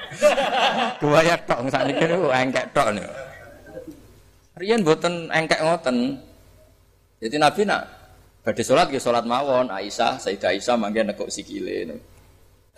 Kuwaya 1.02 1.34
tok 1.50 1.66
sakniki 1.66 2.06
niku 2.06 2.30
engkek 2.30 2.70
tok 2.70 2.94
niku. 2.94 3.10
Riyen 4.54 4.86
mboten 4.86 5.34
engkek 5.34 5.58
ngoten. 5.66 6.14
Jadi 7.18 7.36
Nabi 7.42 7.60
nak 7.66 7.95
Badhe 8.46 8.62
salat 8.62 8.94
ya 8.94 9.02
salat 9.02 9.26
mawon, 9.26 9.66
Aisyah, 9.66 10.22
Sayyidah 10.22 10.54
Aisyah 10.54 10.78
mangke 10.78 11.02
nekuk 11.02 11.26
sikile. 11.26 11.98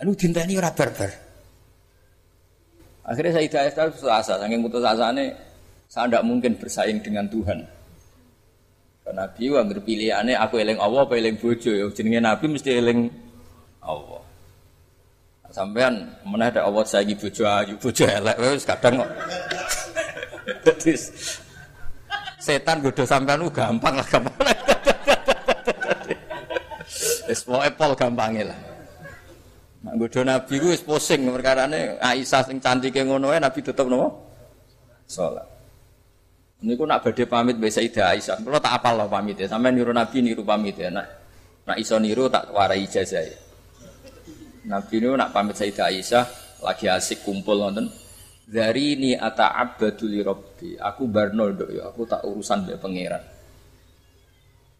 Anu 0.01 0.17
dinteni 0.17 0.57
ora 0.57 0.73
barbar. 0.73 1.13
Akhirnya 3.05 3.37
Sayyidah 3.37 3.69
Aisyah 3.69 3.93
putus 3.93 4.09
asa, 4.09 4.41
saking 4.41 4.65
putus 4.65 4.81
asane 4.81 5.29
saya 5.85 6.09
tidak 6.09 6.25
mungkin 6.25 6.57
bersaing 6.57 7.05
dengan 7.05 7.29
Tuhan. 7.29 7.61
Karena 9.05 9.25
Nabi 9.29 9.45
wa 9.49 9.61
pilihannya 9.65 10.37
aku 10.37 10.57
eling 10.57 10.77
Allah 10.81 11.01
apa 11.05 11.13
eling 11.17 11.37
bojo 11.37 11.69
ya 11.73 11.85
jenenge 11.93 12.21
Nabi 12.21 12.45
mesti 12.49 12.69
eling 12.73 13.09
Allah. 13.85 14.21
Sampean 15.49 16.13
mana 16.25 16.53
ada 16.53 16.65
Allah 16.65 16.85
saiki 16.85 17.17
bojo 17.17 17.41
ayu, 17.45 17.73
bojo 17.77 18.05
elek 18.05 18.37
kadang 18.65 19.01
kok. 19.01 19.09
setan 22.45 22.81
godho 22.85 23.05
sampean 23.05 23.41
gampang 23.49 23.93
lah 23.97 24.05
gampang. 24.05 24.68
Wis 27.29 27.45
pokoke 27.45 27.69
pol 27.77 27.93
gampange 27.93 28.41
lah. 28.41 28.59
Nak 29.85 29.93
nggodho 29.95 30.25
Nabi 30.25 30.55
ku 30.57 30.73
wis 30.73 30.81
pusing 30.81 31.29
perkarane 31.29 32.01
Aisyah 32.01 32.41
sing 32.41 32.57
cantike 32.57 33.05
ngono 33.05 33.29
Nabi 33.29 33.59
tetep 33.61 33.85
nopo? 33.85 34.07
Salat. 35.05 35.45
Niku 36.65 36.83
nak 36.89 37.05
badhe 37.05 37.29
pamit 37.29 37.55
mbek 37.61 37.69
Sayyidah 37.69 38.17
Aisyah. 38.17 38.41
Kula 38.41 38.57
tak 38.57 38.81
apal 38.81 38.97
lho 38.97 39.05
pamit 39.05 39.37
ya. 39.37 39.45
Sampai 39.45 39.71
niru 39.71 39.93
Nabi 39.93 40.25
niru 40.25 40.41
pamit 40.41 40.75
ya. 40.75 40.89
Nak 40.89 41.07
nak 41.69 41.77
iso 41.77 42.01
niru 42.01 42.27
tak 42.33 42.49
warai 42.49 42.83
ijazah 42.83 43.23
ya. 43.23 43.37
Nabi 44.65 44.95
niku 44.97 45.13
nak 45.13 45.29
pamit 45.29 45.53
Sayyidah 45.53 45.85
Aisyah 45.85 46.25
lagi 46.65 46.89
asik 46.89 47.23
kumpul 47.23 47.61
nonton. 47.61 47.87
Dari 48.49 48.97
ini 48.97 49.13
ata 49.13 49.53
abaduli 49.53 50.25
robbi. 50.25 50.73
Aku 50.81 51.05
barno 51.05 51.53
dok 51.53 51.69
ya, 51.69 51.93
aku 51.93 52.09
tak 52.09 52.25
urusan 52.25 52.65
be 52.65 52.73
pangeran. 52.81 53.21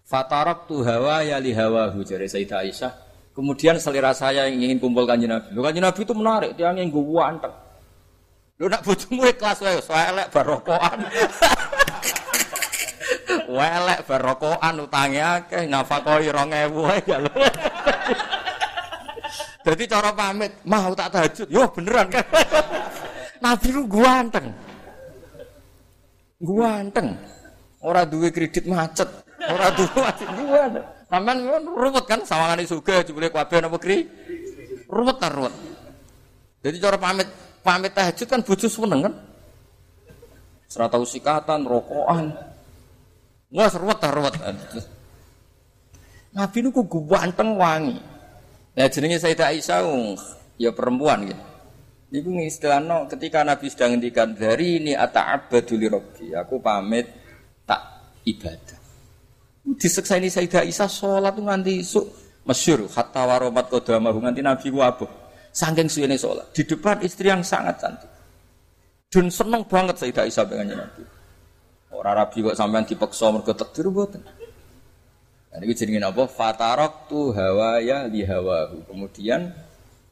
Fatarok 0.10 0.66
tu 0.66 0.82
hawa 0.82 1.22
ya 1.22 1.38
li 1.38 1.54
hawa 1.54 1.94
hujari 1.94 2.26
Sayyidah 2.26 2.66
Aisyah. 2.66 2.92
Kemudian 3.38 3.78
selera 3.78 4.10
saya 4.10 4.50
yang 4.50 4.58
ingin 4.58 4.82
kumpul 4.82 5.06
kanji 5.06 5.30
Nabi. 5.30 5.54
Lu 5.54 5.62
kanji 5.62 5.78
Nabi 5.78 6.02
itu 6.02 6.18
menarik, 6.18 6.58
dia 6.58 6.74
yang 6.74 6.90
gue 6.90 7.14
wanteng. 7.14 7.54
Lu 8.58 8.66
nak 8.66 8.82
bojomu 8.82 9.22
ikhlas 9.30 9.62
wae, 9.62 9.78
elek 9.78 10.34
barokoan. 10.34 11.00
Welek 13.50 14.02
barokoan 14.10 14.74
utange 14.82 15.22
akeh, 15.22 15.70
nafakoi 15.70 16.34
2000 16.34 16.74
wae 16.74 17.00
gak 17.06 17.20
lho. 17.30 17.34
Jadi 19.70 19.84
cara 19.86 20.10
pamit, 20.18 20.58
mau 20.66 20.90
tak 20.98 21.14
tahajud. 21.14 21.48
Yo 21.54 21.70
beneran 21.70 22.10
kan. 22.10 22.26
Nabi 23.46 23.68
lu 23.70 23.86
ganteng. 23.86 24.58
Ganteng. 26.42 27.14
Ora 27.86 28.10
duwe 28.10 28.34
kredit 28.34 28.66
macet. 28.66 29.29
Ora 29.50 29.74
duwe 29.74 30.00
macet 30.06 30.30
ganteng. 30.30 30.86
Sampeyan 31.10 31.64
ruwet 31.66 32.06
kan 32.06 32.22
sawangane 32.22 32.70
sugih 32.70 33.02
jebule 33.02 33.34
kabeh 33.34 33.66
napa 33.66 33.82
kri? 33.82 34.06
Ruwet 34.86 35.18
ta 35.18 35.34
ruwet. 35.34 35.54
Jadi 36.62 36.78
cara 36.78 36.98
pamit 37.02 37.26
pamit 37.66 37.92
tahajud 37.98 38.28
kan 38.30 38.46
bojo 38.46 38.68
seneng 38.70 39.10
kan. 39.10 39.14
Serata 40.70 41.02
usikatan, 41.02 41.66
rokokan. 41.66 42.30
Wah 43.50 43.70
seruat 43.74 43.98
ruwet. 44.06 44.38
Nabi 46.30 46.58
niku 46.62 46.86
ganteng 46.86 47.58
wangi. 47.58 47.98
Nah 48.78 48.86
jenenge 48.86 49.18
Sayyidah 49.18 49.50
Aisyah 49.50 49.82
ya 50.62 50.70
perempuan 50.70 51.26
gitu. 51.26 51.44
Niku 52.10 52.34
istilahno 52.42 53.06
ketika 53.06 53.46
Nabi 53.46 53.70
sedang 53.70 53.98
ngendikan 53.98 54.34
dari 54.34 54.82
ini 54.82 54.94
ata'abbadu 54.98 55.74
li 55.78 55.86
rabbi, 55.86 56.34
aku 56.34 56.58
pamit 56.58 57.06
tak 57.70 57.82
ibadah. 58.26 58.79
Diseksa 59.78 60.18
ini 60.18 60.32
Sayyidah 60.32 60.66
Aisyah 60.66 60.90
sholat 60.90 61.36
tuh 61.38 61.46
nganti 61.46 61.74
isuk 61.84 62.06
masyur 62.48 62.90
hatta 62.90 63.22
waromat 63.28 63.70
kodamahu 63.70 64.18
nganti 64.24 64.42
Nabi 64.42 64.68
wabuh. 64.74 65.10
Sangking 65.54 65.90
suwene 65.92 66.18
sholat 66.18 66.50
di 66.56 66.66
depan 66.66 67.02
istri 67.06 67.30
yang 67.30 67.46
sangat 67.46 67.78
cantik. 67.78 68.10
Dan 69.10 69.30
seneng 69.30 69.66
banget 69.70 70.02
Sayyidah 70.02 70.26
Aisyah 70.26 70.46
dengan 70.50 70.86
Nabi. 70.86 71.04
Orang 71.90 72.16
rabi 72.16 72.38
kok 72.46 72.56
sampean 72.56 72.86
dipaksa 72.86 73.28
mergo 73.34 73.52
takdir 73.52 73.90
mboten. 73.90 74.22
Nah, 75.50 75.58
ini 75.58 75.74
jenenge 75.74 76.06
apa? 76.06 76.30
Fatarok 76.30 77.10
tu 77.10 77.34
hawaya 77.34 78.06
li 78.06 78.22
hawahu. 78.22 78.86
Kemudian 78.86 79.50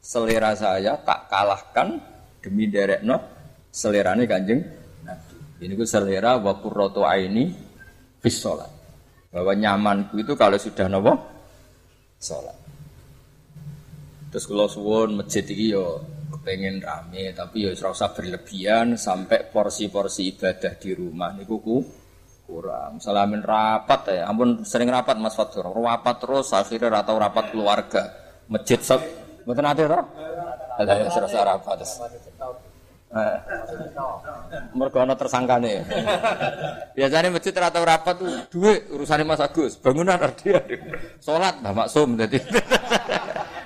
selera 0.02 0.52
saya 0.58 0.98
tak 0.98 1.30
kalahkan 1.30 2.02
demi 2.42 2.66
derekno 2.66 3.22
selerane 3.70 4.26
Kanjeng 4.26 4.60
Nabi. 5.06 5.36
Ini 5.62 5.72
ku 5.78 5.86
selera 5.86 6.36
wa 6.42 6.58
qurratu 6.58 7.06
aini 7.06 7.54
fis 8.18 8.42
Bahwa 9.28 9.52
nyamanku 9.52 10.16
itu 10.20 10.32
kalau 10.34 10.56
sudah 10.56 10.88
nopo 10.88 11.12
salat. 12.16 12.56
Terus 14.28 14.44
kalau 14.44 14.68
suwun 14.68 15.24
masjid 15.24 15.44
iki 15.44 15.72
yo 15.72 16.04
kepengen 16.28 16.84
rame 16.84 17.32
tapi 17.32 17.64
ya 17.64 17.72
ora 17.72 17.96
usah 17.96 18.12
berlebihan 18.12 19.00
sampai 19.00 19.48
porsi-porsi 19.48 20.36
ibadah 20.36 20.76
di 20.76 20.92
rumah 20.92 21.32
niku 21.32 21.56
ku 21.64 21.78
kurang. 22.48 23.00
Salamin 23.00 23.44
rapat 23.44 24.16
ya, 24.16 24.24
ampun 24.28 24.64
sering 24.64 24.88
rapat 24.88 25.20
Mas 25.20 25.36
Fatur. 25.36 25.68
Rapat 25.68 26.16
terus 26.20 26.48
akhirnya 26.56 27.00
ratau 27.00 27.20
rapat 27.20 27.52
keluarga. 27.52 28.08
Masjid 28.48 28.80
sab 28.80 29.04
mboten 29.44 29.68
ate 29.68 29.84
ya 29.84 31.08
serasa 31.12 31.44
rapat. 31.44 31.84
Mergo 34.76 34.98
ana 35.00 35.16
tersangkane. 35.16 35.80
Biasanya 36.92 37.32
masjid 37.32 37.56
ratau 37.56 37.80
rapat 37.80 38.20
tuh 38.20 38.32
duit 38.52 38.84
urusannya 38.92 39.24
Mas 39.24 39.40
Agus, 39.40 39.80
bangunan 39.80 40.20
dia. 40.44 40.60
Salat 41.16 41.56
Mbah 41.64 41.72
Maksum 41.72 42.20
dadi. 42.20 42.36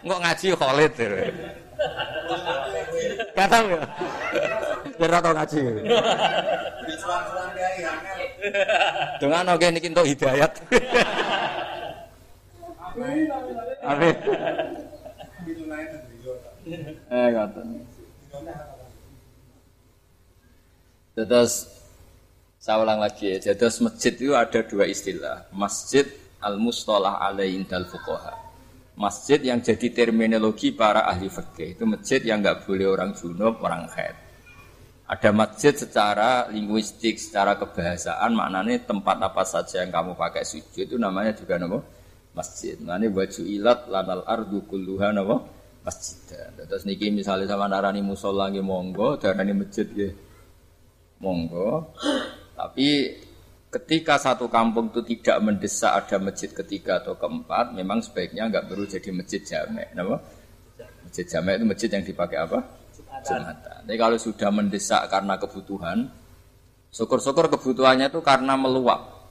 Engko 0.07 0.17
ngaji 0.23 0.47
Khalid. 0.55 0.93
Kata 3.35 3.57
ya. 3.67 3.83
Biar 4.95 5.19
tau 5.19 5.35
ngaji. 5.35 5.59
Dengan 9.19 9.55
oke 9.55 9.67
niki 9.75 9.91
entuk 9.91 10.07
hidayat. 10.07 10.53
Amin. 13.83 14.17
Eh 17.11 17.27
ngoten. 17.35 17.67
Terus 21.13 21.69
saya 22.63 22.81
ulang 22.81 23.03
lagi 23.03 23.37
ya. 23.37 23.53
Jadi 23.53 23.63
masjid 23.85 24.13
itu 24.17 24.33
ada 24.33 24.61
dua 24.65 24.85
istilah. 24.89 25.51
Masjid 25.53 26.09
al-mustalah 26.41 27.21
alaihi 27.21 27.63
dal 27.69 27.85
fuqaha 27.87 28.53
masjid 28.97 29.41
yang 29.41 29.61
jadi 29.65 29.89
terminologi 29.93 30.73
para 30.73 31.09
ahli 31.09 31.33
fikih 31.33 31.77
itu 31.79 31.85
masjid 31.89 32.21
yang 32.21 32.45
nggak 32.45 32.69
boleh 32.69 32.87
orang 32.89 33.11
junub, 33.17 33.61
orang 33.65 33.89
haid. 33.89 34.17
Ada 35.09 35.29
masjid 35.33 35.75
secara 35.77 36.49
linguistik, 36.49 37.21
secara 37.21 37.57
kebahasaan 37.61 38.33
maknanya 38.33 38.89
tempat 38.89 39.21
apa 39.21 39.45
saja 39.45 39.85
yang 39.85 39.93
kamu 39.93 40.17
pakai 40.17 40.45
sujud 40.45 40.89
itu 40.89 40.97
namanya 40.97 41.37
juga 41.37 41.61
nama 41.61 41.85
masjid. 42.33 42.81
Maknanya 42.81 43.09
baju 43.13 43.43
ilat 43.45 43.81
lanal 43.93 44.23
ardu 44.25 44.65
kulluha 44.65 45.13
nama 45.13 45.37
masjid. 45.85 46.49
Terus 46.57 46.85
niki 46.89 47.13
misalnya 47.13 47.45
sama 47.49 47.69
narani 47.69 48.01
musola 48.01 48.49
monggo, 48.49 49.21
darani 49.21 49.53
masjid 49.53 49.85
ya 49.93 50.09
monggo. 51.23 51.95
Tapi 52.59 53.17
ketika 53.73 54.21
satu 54.21 54.51
kampung 54.53 54.93
itu 54.93 55.01
tidak 55.17 55.39
mendesak 55.41 56.05
ada 56.05 56.21
masjid 56.21 56.51
ketiga 56.53 57.01
atau 57.01 57.17
keempat, 57.17 57.73
memang 57.73 58.05
sebaiknya 58.05 58.51
nggak 58.51 58.69
perlu 58.69 58.85
jadi 58.85 59.11
masjid 59.15 59.41
jamek. 59.41 59.95
Kenapa? 59.95 60.21
Masjid 61.09 61.25
jamek 61.25 61.55
itu 61.63 61.65
masjid 61.65 61.89
yang 61.95 62.05
dipakai 62.05 62.39
apa? 62.43 62.59
Jumatan. 63.23 63.81
Tapi 63.87 63.97
kalau 63.97 64.19
sudah 64.19 64.51
mendesak 64.51 65.03
karena 65.09 65.39
kebutuhan, 65.39 65.99
syukur-syukur 66.91 67.49
kebutuhannya 67.49 68.11
itu 68.11 68.21
karena 68.21 68.59
meluap. 68.59 69.23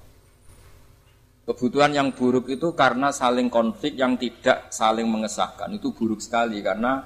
Kebutuhan 1.42 1.92
yang 1.92 2.16
buruk 2.16 2.48
itu 2.48 2.72
karena 2.78 3.12
saling 3.12 3.52
konflik 3.52 4.00
yang 4.00 4.16
tidak 4.16 4.72
saling 4.72 5.10
mengesahkan. 5.10 5.68
Itu 5.76 5.92
buruk 5.92 6.24
sekali 6.24 6.64
karena 6.64 7.04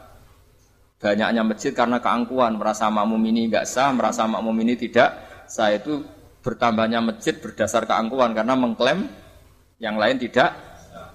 banyaknya 0.99 1.41
masjid 1.43 1.71
karena 1.75 1.99
keangkuhan 1.99 2.55
merasa 2.55 2.87
makmum 2.87 3.19
ini 3.25 3.51
nggak 3.51 3.65
sah, 3.67 3.91
merasa 3.91 4.25
makmum 4.25 4.55
ini 4.63 4.73
tidak 4.79 5.09
sah 5.45 5.69
itu 5.71 6.01
bertambahnya 6.41 7.01
masjid 7.01 7.35
berdasar 7.37 7.89
keangkuhan 7.89 8.37
karena 8.37 8.53
mengklaim 8.53 9.09
yang 9.81 9.99
lain 9.99 10.21
tidak 10.21 10.55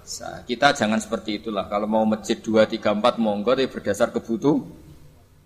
sah. 0.03 0.43
Kita 0.43 0.73
jangan 0.75 0.99
seperti 0.99 1.41
itulah. 1.41 1.65
Kalau 1.71 1.87
mau 1.87 2.03
masjid 2.03 2.37
2, 2.37 2.67
3, 2.67 2.99
4 2.99 3.21
monggo 3.21 3.53
tapi 3.55 3.69
berdasar 3.69 4.11
kebutuh 4.11 4.59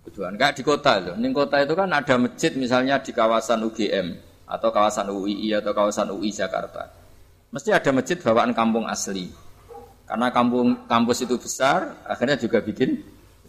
kebutuhan. 0.01 0.37
Kayak 0.37 0.53
di 0.57 0.63
kota 0.63 0.93
loh. 1.01 1.15
Di 1.17 1.29
kota 1.33 1.57
itu 1.61 1.73
kan 1.73 1.89
ada 1.89 2.15
masjid 2.21 2.51
misalnya 2.53 3.01
di 3.01 3.11
kawasan 3.11 3.65
UGM 3.65 4.07
atau 4.45 4.69
kawasan 4.69 5.09
UII 5.09 5.57
atau 5.57 5.73
kawasan 5.73 6.13
UI 6.13 6.29
Jakarta. 6.29 6.93
Mesti 7.49 7.73
ada 7.73 7.89
masjid 7.89 8.17
bawaan 8.21 8.53
kampung 8.53 8.85
asli. 8.85 9.31
Karena 10.05 10.29
kampung 10.29 10.85
kampus 10.85 11.25
itu 11.25 11.33
besar, 11.41 12.05
akhirnya 12.05 12.37
juga 12.37 12.61
bikin 12.61 13.01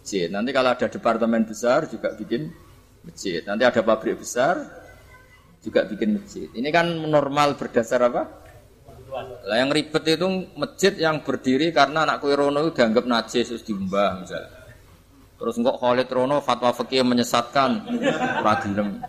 masjid. 0.07 0.31
Nanti 0.31 0.55
kalau 0.55 0.71
ada 0.71 0.87
departemen 0.87 1.43
besar 1.43 1.83
juga 1.91 2.15
bikin 2.15 2.47
masjid. 3.03 3.43
Nanti 3.43 3.67
ada 3.67 3.83
pabrik 3.83 4.23
besar, 4.23 4.55
juga 5.59 5.83
bikin 5.83 6.15
masjid. 6.15 6.47
Ini 6.55 6.71
kan 6.71 6.87
normal 7.11 7.59
berdasar 7.59 8.07
apa? 8.07 8.23
Lah 9.43 9.59
yang 9.59 9.67
ribet 9.67 10.07
itu 10.07 10.47
masjid 10.55 10.95
yang 10.95 11.27
berdiri 11.27 11.75
karena 11.75 12.07
anak 12.07 12.23
kue 12.23 12.31
Rono 12.31 12.63
itu 12.63 12.79
dianggap 12.79 13.03
najis 13.03 13.51
terus 13.51 13.67
diumbah 13.67 14.23
misalnya. 14.23 14.55
Terus 15.35 15.55
enggak 15.59 15.75
Khalid 15.75 16.07
Rono 16.07 16.39
fatwa 16.39 16.71
fikih 16.71 17.03
menyesatkan 17.03 17.83
ragilem. 18.47 19.03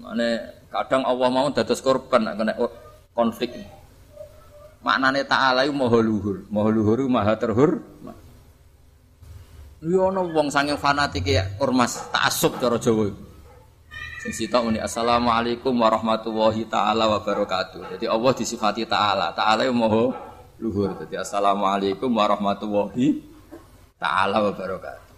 Mane 0.00 0.28
kadang 0.72 1.04
Allah 1.04 1.28
mau 1.28 1.52
dados 1.52 1.84
korban 1.84 2.24
kena 2.24 2.56
konflik. 3.12 3.52
Maknane 4.80 5.28
ta'ala 5.28 5.68
itu 5.68 5.76
maha 5.76 6.00
luhur, 6.00 6.48
maha 6.48 6.70
luhur 6.72 7.04
maha 7.04 7.36
terhur. 7.36 7.84
Yo 9.78 10.10
wong 10.10 10.50
saking 10.50 10.74
fanatik 10.74 11.22
ya 11.22 11.46
ormas 11.62 12.10
taksub 12.10 12.58
cara 12.58 12.82
Jawa. 12.82 13.14
Sing 14.18 14.34
sitok 14.34 14.66
muni 14.66 14.82
assalamualaikum 14.82 15.70
warahmatullahi 15.70 16.66
taala 16.66 17.06
wabarakatuh. 17.06 17.94
Jadi 17.94 18.10
Allah 18.10 18.32
disifati 18.34 18.82
taala. 18.90 19.30
Taala 19.38 19.62
yang 19.62 19.78
moho 19.78 20.10
luhur. 20.58 20.98
Jadi 20.98 21.22
assalamualaikum 21.22 22.10
warahmatullahi 22.10 23.22
taala 24.02 24.50
wabarakatuh. 24.50 25.14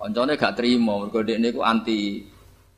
Koncone 0.00 0.40
gak 0.40 0.56
terima 0.56 1.04
mergo 1.04 1.20
dekne 1.20 1.52
ku 1.52 1.60
anti 1.60 2.24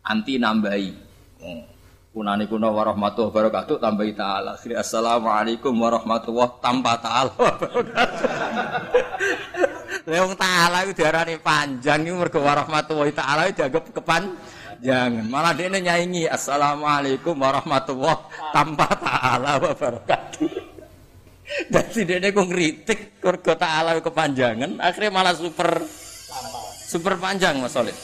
anti 0.03 0.42
nambahi. 0.42 0.90
Hmm. 1.38 1.70
Kunani 2.11 2.50
kuna 2.50 2.66
warahmatullahi 2.66 3.31
wabarakatuh 3.31 3.79
tambahi 3.79 4.18
ta'ala. 4.18 4.59
Assalamualaikum 4.59 5.70
warahmatullahi 5.70 6.59
tanpa 6.59 6.98
ta'ala 6.98 7.31
wabarakatuh. 7.38 9.60
Wong 10.11 10.35
taala 10.35 10.83
iku 10.83 10.99
diarani 10.99 11.38
panjang 11.38 12.03
iku 12.03 12.18
mergo 12.18 12.42
warahmatullahi 12.42 13.14
taala 13.14 13.46
dianggap 13.55 13.94
kepanjangan. 13.94 15.31
Malah 15.31 15.55
dia 15.55 15.70
nyaingi 15.70 16.27
assalamualaikum 16.27 17.38
warahmatullahi 17.38 18.18
tanpa 18.51 18.90
taala 18.99 19.62
wa 19.62 19.70
barakatuh. 19.70 20.51
Dadi 21.70 22.01
dia 22.07 22.31
kok 22.35 22.46
ngritik 22.51 23.23
mergo 23.23 23.55
taala 23.55 24.03
kepanjangan, 24.03 24.83
akhirnya 24.83 25.11
malah 25.14 25.35
super 25.38 25.87
super 26.90 27.14
panjang 27.14 27.62
Mas 27.62 27.70
Solid. 27.70 27.94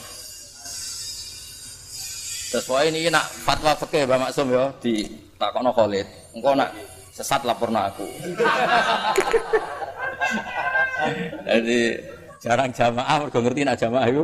Terus 2.46 2.70
ini 2.86 3.10
nak 3.10 3.26
fatwa 3.42 3.74
fikih 3.74 4.06
Mbak 4.06 4.30
Maksum 4.30 4.54
ya 4.54 4.70
di 4.78 5.02
takono 5.34 5.74
Khalid. 5.74 6.06
Engko 6.38 6.54
nak 6.54 6.70
sesat 7.10 7.42
laporno 7.42 7.82
aku. 7.82 8.06
Jadi 11.46 11.80
jarang 12.40 12.70
jamaah 12.72 13.16
mergo 13.20 13.38
ngerti 13.42 13.60
nak 13.64 13.78
jamaah 13.80 14.08
itu. 14.08 14.22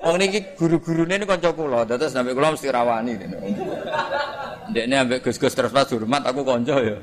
Wong 0.00 0.16
niki 0.16 0.40
guru-gurune 0.56 1.20
ini 1.20 1.28
kanca 1.28 1.52
kula, 1.52 1.84
terus 1.84 2.08
sampe 2.08 2.32
kula 2.32 2.56
mesti 2.56 2.72
rawani. 2.72 3.20
Ndekne 4.72 4.94
ambek 4.96 5.28
Gus-gus 5.28 5.52
terus 5.52 5.72
pas 5.76 5.84
hormat 5.92 6.24
aku 6.24 6.40
kanca 6.40 6.80
ya. 6.80 6.96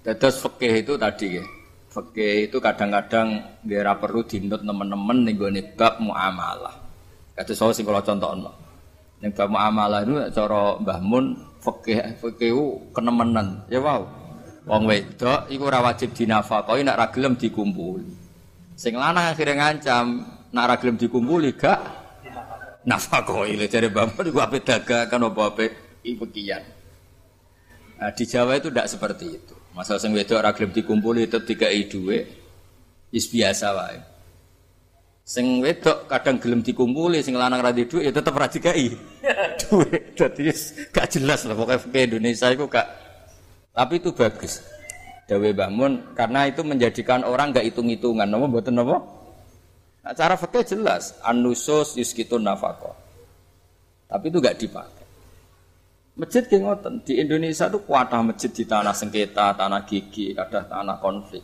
Ya. 0.00 0.16
Terus 0.16 0.36
fikih 0.40 0.80
itu 0.80 0.96
tadi 0.96 1.36
ya. 1.36 1.44
Fikih 1.92 2.48
itu 2.48 2.56
kadang-kadang 2.56 3.60
dia 3.60 3.92
perlu 3.92 4.24
dinut 4.24 4.64
teman-teman 4.64 5.28
nih 5.28 5.36
gue 5.36 5.60
bab 5.76 6.00
muamalah. 6.00 6.72
Kata 7.36 7.52
saya 7.52 7.76
sih 7.76 7.84
kalau 7.84 8.00
contohnya, 8.00 8.48
nih 9.20 9.28
bab 9.36 9.52
muamalah 9.52 10.00
itu 10.08 10.16
cara 10.32 10.80
Mbah 10.80 11.00
Mun 11.04 11.36
fikih 11.62 12.18
fikih 12.18 12.52
kenemenan, 12.90 13.62
ya 13.70 13.78
wow. 13.78 14.02
Wong 14.62 14.86
wedok 14.86 15.50
iku 15.50 15.66
ora 15.66 15.82
wajib 15.82 16.14
dinafakoi 16.14 16.86
nek 16.86 16.98
ra 16.98 17.06
gelem 17.10 17.34
dikumpuli. 17.34 18.06
Sing 18.78 18.94
lanang 18.94 19.34
akhirnya 19.34 19.58
ngancam 19.58 20.22
nek 20.54 20.66
ra 20.70 20.74
gelem 20.78 20.94
dikumpuli 20.98 21.58
gak 21.58 21.82
nafakoi. 22.86 23.58
Lha 23.58 23.66
jare 23.66 23.90
Mun 23.90 24.22
iku 24.22 24.38
ape 24.38 24.62
dagangan 24.62 25.34
apa 25.34 25.42
ape 25.50 25.66
ipekian. 26.06 26.62
Nah, 27.98 28.10
di 28.14 28.24
Jawa 28.26 28.58
itu 28.58 28.70
tidak 28.70 28.90
seperti 28.90 29.26
itu. 29.30 29.54
Masa 29.74 29.98
sing 29.98 30.14
wedok 30.14 30.38
ora 30.38 30.54
gelem 30.54 30.70
dikumpuli 30.70 31.26
tetep 31.26 31.42
dikai 31.42 31.90
dhuwit. 31.90 32.26
Wis 33.10 33.26
biasa 33.34 33.66
wae. 33.74 34.11
Sing 35.22 35.62
wedok 35.62 36.10
kadang 36.10 36.42
gelem 36.42 36.66
dikumpuli, 36.66 37.22
sing 37.22 37.38
lanang 37.38 37.62
ra 37.62 37.70
dhuwit 37.70 38.02
ya 38.02 38.10
tetep 38.10 38.34
ra 38.34 38.50
dikai 38.50 38.90
dhuwit. 39.62 40.18
Dadi 40.18 40.50
gak 40.90 41.06
jelas 41.14 41.46
lah 41.46 41.54
pokoknya 41.54 41.78
ke 41.78 42.00
Indonesia 42.10 42.50
itu 42.50 42.66
gak 42.66 42.86
tapi 43.72 44.02
itu 44.02 44.12
bagus. 44.12 44.60
Dawe 45.30 45.48
bangun 45.54 46.12
karena 46.12 46.50
itu 46.50 46.60
menjadikan 46.66 47.24
orang 47.24 47.56
gak 47.56 47.64
hitung-hitungan. 47.64 48.28
Napa 48.28 48.44
mboten 48.50 48.76
napa? 48.76 49.00
Nah, 50.02 50.12
cara 50.18 50.34
fikih 50.34 50.66
jelas, 50.66 51.14
anusus 51.22 51.94
yuskitun 51.94 52.42
nafaqah. 52.42 52.92
Tapi 54.10 54.24
itu 54.28 54.38
gak 54.42 54.58
dipakai. 54.58 55.06
Masjid 56.12 56.44
ki 56.44 56.60
ngoten, 56.60 57.00
di 57.06 57.16
Indonesia 57.16 57.72
itu 57.72 57.80
kuatah 57.88 58.20
masjid 58.20 58.52
di 58.52 58.68
tanah 58.68 58.92
sengketa, 58.92 59.56
tanah 59.56 59.88
gigi, 59.88 60.36
ada 60.36 60.60
tanah 60.60 61.00
konflik. 61.00 61.40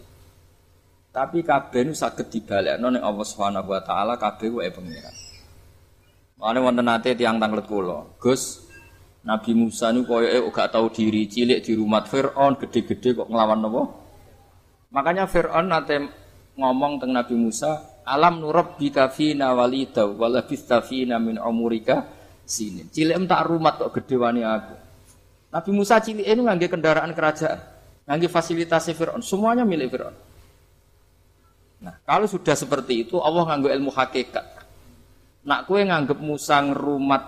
Tapi 1.19 1.43
kabeh 1.43 1.83
nu 1.83 1.99
saged 1.99 2.31
dibalekno 2.31 2.95
ning 2.95 3.03
Allah 3.03 3.27
Subhanahu 3.27 3.75
wa 3.75 3.83
taala 3.83 4.15
kabeh 4.15 4.55
wae 4.55 4.71
pengiran. 4.71 5.11
Mane 6.39 6.63
wonten 6.63 6.87
nate 6.87 7.19
tiyang 7.19 7.43
tanglet 7.43 7.67
kula, 7.67 8.07
Gus 8.23 8.63
Nabi 9.27 9.51
Musa 9.51 9.91
nu 9.91 10.07
koyoke 10.07 10.55
gak 10.55 10.79
tahu 10.79 10.95
diri, 10.95 11.27
cilik 11.27 11.59
di 11.59 11.75
rumah 11.75 12.07
Firaun, 12.07 12.55
gede-gede 12.55 13.19
kok 13.19 13.27
nglawan 13.27 13.59
napa? 13.59 13.83
Makanya 14.95 15.27
Firaun 15.27 15.67
nate 15.67 16.07
ngomong 16.55 17.03
tentang 17.03 17.19
Nabi 17.19 17.35
Musa, 17.35 17.99
"Alam 18.07 18.39
nurabbika 18.39 19.11
fina 19.11 19.51
walida 19.59 20.07
wa 20.07 20.31
labista 20.31 20.87
fina 20.87 21.19
min 21.19 21.35
umurika 21.43 22.07
sini. 22.47 22.87
Cilik 22.95 23.19
tak 23.27 23.43
rumat 23.51 23.75
kok 23.83 23.91
gede 23.91 24.15
wani 24.15 24.47
aku. 24.47 24.75
Nabi 25.51 25.71
Musa 25.75 25.99
cilik 25.99 26.23
ini 26.23 26.47
ngangge 26.47 26.71
kendaraan 26.71 27.11
kerajaan, 27.11 27.59
ngangge 28.07 28.31
fasilitas 28.31 28.87
Fir'aun, 28.95 29.19
semuanya 29.19 29.67
milik 29.67 29.91
Fir'aun. 29.91 30.28
Nah, 31.79 31.95
kalau 32.03 32.27
sudah 32.27 32.59
seperti 32.59 33.07
itu 33.07 33.23
Allah 33.23 33.47
nganggo 33.47 33.71
ilmu 33.71 33.91
hakikat. 33.95 34.43
Nak 35.47 35.71
kue 35.71 35.87
nganggep 35.87 36.19
Musa 36.19 36.59
ngerumat 36.61 37.23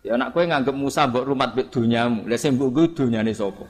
ya 0.00 0.16
nak 0.16 0.32
kue 0.32 0.48
nganggep 0.48 0.74
Musa 0.74 1.06
mbok 1.06 1.24
rumat 1.24 1.54
mbek 1.54 1.70
dunyamu. 1.70 2.26
Lah 2.26 2.38
sing 2.40 2.58
mbok 2.58 2.98
dunyane 2.98 3.30
sapa? 3.30 3.64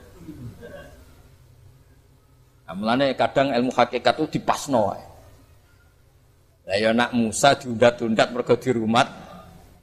Nah, 2.71 2.73
mulane 2.73 3.13
kadang 3.19 3.51
ilmu 3.51 3.71
hakikat 3.75 4.15
itu 4.17 4.39
dipasno 4.39 4.95
wae. 4.95 5.03
Lah 6.71 6.77
ya 6.79 6.89
nak 6.95 7.11
Musa 7.11 7.53
diundat-undat 7.59 8.31
mergo 8.31 8.55
dirumat 8.57 9.07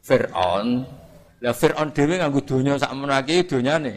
Fir'aun. 0.02 0.88
Lah 1.38 1.54
Fir'aun 1.54 1.94
dhewe 1.94 2.18
nganggo 2.18 2.40
donya 2.42 2.74
sak 2.80 2.90
menaki 2.96 3.46
donyane 3.46 3.94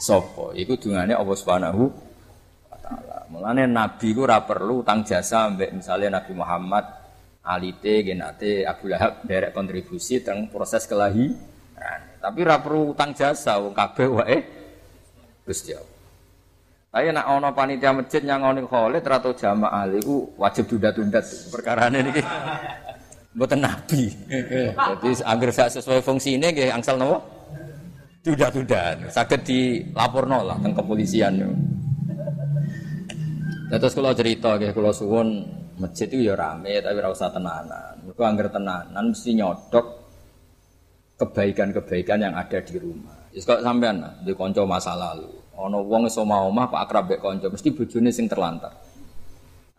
sapa? 0.00 0.56
Iku 0.58 0.74
dungane 0.80 1.14
Allah 1.14 1.36
Subhanahu 1.36 1.82
wa 2.70 2.78
taala. 2.82 3.17
Mulane 3.28 3.68
nabi 3.68 4.16
ku 4.16 4.24
ora 4.24 4.40
perlu 4.40 4.80
utang 4.80 5.04
jasa 5.04 5.52
mbek 5.52 5.76
misalnya 5.76 6.16
Nabi 6.16 6.32
Muhammad 6.32 6.84
alite 7.44 8.00
genate 8.00 8.64
Abu 8.64 8.88
Lahab 8.88 9.24
derek 9.28 9.52
kontribusi 9.52 10.24
tentang 10.24 10.48
proses 10.48 10.88
kelahiran. 10.88 12.00
Tapi 12.24 12.38
ora 12.40 12.56
perlu 12.56 12.96
utang 12.96 13.12
jasa 13.12 13.60
wong 13.60 13.76
kabeh 13.76 14.08
wae 14.08 14.38
Gusti 15.44 15.76
Allah. 15.76 15.96
Tapi 16.88 17.12
nak 17.12 17.26
ono 17.28 17.48
panitia 17.52 17.92
masjid 17.92 18.24
yang 18.24 18.40
ngono 18.40 18.64
Khalid 18.64 19.04
atau 19.04 19.36
jamaah 19.36 19.84
iku 19.92 20.32
wajib 20.40 20.72
tunda-tunda 20.72 21.20
perkara 21.52 21.92
ini 21.92 22.24
Mboten 23.36 23.60
nabi. 23.60 24.08
Jadi 24.08 25.20
agar 25.20 25.50
saya 25.52 25.70
sesuai 25.78 26.00
fungsi 26.00 26.40
ini 26.40 26.48
nggih 26.48 26.72
angsal 26.72 26.96
nopo? 26.96 27.20
Tunda-tunda. 28.24 28.98
Saged 29.12 29.44
dilaporno 29.44 30.42
lah 30.42 30.56
teng 30.58 30.72
kepolisian. 30.72 31.38
Terus 33.68 33.92
kalau 33.92 34.16
cerita 34.16 34.56
nggih 34.56 34.72
kula 34.72 34.96
suwun 34.96 35.44
masjid 35.76 36.08
itu 36.08 36.24
ya 36.24 36.34
rame 36.34 36.80
tapi 36.80 36.96
ora 37.04 37.12
usah 37.12 37.28
tenanan. 37.28 38.00
Mergo 38.00 38.24
anggar 38.24 38.48
tenanan 38.48 39.12
mesti 39.12 39.36
nyodok 39.36 39.86
kebaikan-kebaikan 41.20 42.18
yang 42.24 42.32
ada 42.32 42.64
di 42.64 42.80
rumah. 42.80 43.28
Wis 43.28 43.44
kok 43.44 43.60
sampean 43.60 44.24
di 44.24 44.32
kanca 44.32 44.64
masa 44.64 44.96
lalu. 44.96 45.28
Ana 45.58 45.84
wong 45.84 46.08
iso 46.08 46.24
omah 46.24 46.70
Pak 46.70 46.80
akrab 46.88 47.04
mek 47.12 47.20
kanca, 47.20 47.52
mesti 47.52 47.68
bojone 47.76 48.08
sing 48.08 48.24
terlantar. 48.24 48.72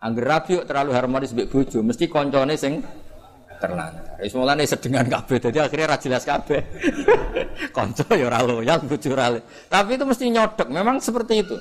Angger 0.00 0.24
rabi 0.24 0.54
terlalu 0.62 0.90
harmonis 0.94 1.34
mbek 1.34 1.50
bojo, 1.50 1.82
mesti 1.82 2.06
kancane 2.06 2.54
sing 2.54 2.78
terlantar. 3.58 4.22
Wis 4.22 4.32
mulane 4.38 4.70
sedengan 4.70 5.08
kabeh 5.10 5.42
dadi 5.42 5.58
akhirnya 5.58 5.90
ra 5.90 5.98
jelas 5.98 6.22
kabeh. 6.22 6.62
Kanca 7.76 8.06
ya 8.14 8.30
ora 8.30 8.38
loyal, 8.46 8.86
bojo. 8.86 9.12
Tapi 9.66 9.90
itu 9.98 10.04
mesti 10.06 10.24
nyodok, 10.30 10.68
memang 10.70 11.02
seperti 11.02 11.42
itu. 11.42 11.58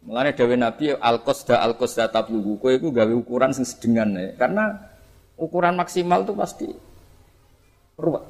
Mulane 0.00 0.32
dawuh 0.32 0.56
Nabi 0.56 0.96
al-qasda 0.96 1.60
al-qasda 1.60 2.08
tablugu 2.08 2.56
kowe 2.56 2.72
iku 2.72 2.88
gawe 2.88 3.12
ukuran 3.12 3.52
sing 3.52 3.68
sedengan 3.68 4.16
ya. 4.16 4.32
Karena 4.40 4.80
ukuran 5.36 5.76
maksimal 5.76 6.24
itu 6.24 6.32
pasti 6.32 6.68
ruwet. 8.00 8.24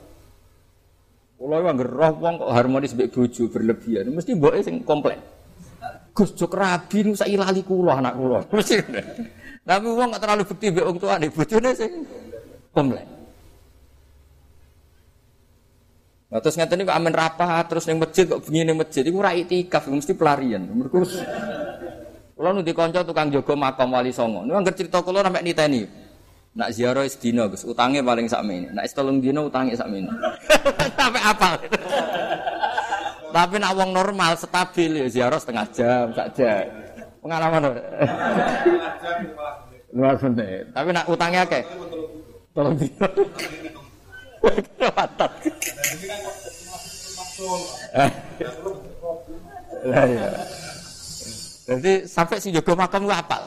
Kulo 1.41 1.57
yang 1.57 1.81
roh 1.81 2.13
wong 2.21 2.35
kok 2.37 2.53
harmonis 2.53 2.93
mbek 2.93 3.17
bojo 3.17 3.49
berlebihan, 3.49 4.13
mesti 4.13 4.37
mboke 4.37 4.61
sing 4.61 4.85
komplain. 4.85 5.25
Gus 6.13 6.37
jok 6.37 6.53
rabi 6.53 7.07
nu 7.07 7.17
sak 7.17 7.33
ilali 7.33 7.65
kula 7.65 7.97
anak 7.97 8.13
kula. 8.19 8.45
Tapi 9.71 9.87
uang 9.87 10.13
gak 10.13 10.21
terlalu 10.21 10.43
bukti 10.45 10.69
mbek 10.69 10.85
wong 10.85 10.99
tuane, 11.01 11.27
bojone 11.33 11.71
sing 11.73 11.91
komplain. 12.77 13.20
Nah, 16.31 16.39
terus 16.39 16.55
ngeten 16.55 16.87
kok 16.87 16.95
amen 16.95 17.11
rapat 17.11 17.67
terus 17.67 17.91
ning 17.91 17.99
masjid 17.99 18.23
kok 18.23 18.47
bengi 18.47 18.63
ning 18.63 18.79
masjid 18.79 19.03
iku 19.03 19.19
ora 19.19 19.35
itikaf 19.35 19.91
mesti 19.91 20.15
pelarian. 20.15 20.63
Mergo 20.63 21.03
kula 22.39 22.55
nu 22.55 22.63
dikanca 22.63 23.03
tukang 23.03 23.35
jaga 23.35 23.53
makam 23.59 23.91
wali 23.91 24.15
songo. 24.15 24.47
Niku 24.47 24.55
anggere 24.55 24.79
cerita 24.79 25.03
kula 25.03 25.27
sampe 25.27 25.43
niteni. 25.43 25.91
Nak 26.51 26.71
ziarah 26.75 27.07
sedina 27.07 27.47
Gus, 27.47 27.63
utange 27.63 28.03
paling 28.03 28.27
sakmene. 28.27 28.75
Nak 28.75 28.87
telung 28.91 29.23
dina 29.23 29.43
utange 29.43 29.79
sakmene. 29.79 30.11
Sampai 30.99 31.23
apa? 31.23 31.63
Tapi 33.31 33.55
nak 33.63 33.79
wong 33.79 33.95
normal 33.95 34.35
stabil 34.35 34.99
ya 34.99 35.07
ziarah 35.07 35.39
setengah 35.39 35.67
jam, 35.71 36.11
sak 36.11 36.35
jam. 36.35 36.67
Pengalaman. 37.23 37.79
Luar 39.95 40.19
menit. 40.27 40.67
Tapi 40.75 40.89
nak 40.91 41.07
utangnya 41.07 41.47
akeh. 41.47 41.63
Tolong 42.51 42.75
dino. 42.75 43.07
Watat. 44.41 45.33
Lah 49.85 50.05
ya. 50.09 50.29
Jadi 51.71 51.93
sampai 52.09 52.37
si 52.43 52.51
Jogo 52.51 52.75
makam 52.75 53.07
lu 53.07 53.13
apal. 53.15 53.47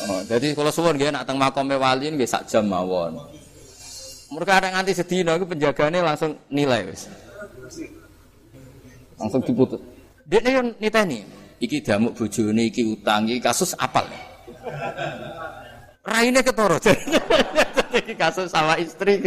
Oh, 0.00 0.24
jadi 0.24 0.56
kalau 0.56 0.72
suwon 0.72 0.96
nggih 0.96 1.12
nak 1.12 1.28
teng 1.28 1.36
makame 1.36 1.76
wali 1.76 2.08
nggih 2.08 2.24
sak 2.24 2.48
jam 2.48 2.64
mawon. 2.64 3.20
Mereka 4.30 4.52
ada 4.62 4.68
nganti 4.72 4.96
sedina 4.96 5.36
itu 5.36 5.44
penjagaannya 5.44 6.00
langsung 6.00 6.38
nilai 6.48 6.86
wis. 6.88 7.10
Langsung 9.20 9.42
diputus. 9.44 9.82
Dia 10.24 10.40
nih 10.40 10.72
niteni. 10.80 11.20
Iki 11.60 11.84
damuk 11.84 12.16
bojone, 12.16 12.72
iki 12.72 12.88
utang, 12.88 13.28
iki 13.28 13.42
kasus 13.44 13.76
apal. 13.76 14.08
Raine 16.00 16.40
ketoro. 16.40 16.80
Jadi 16.80 18.12
kasus 18.20 18.48
sama 18.48 18.80
istri. 18.80 19.20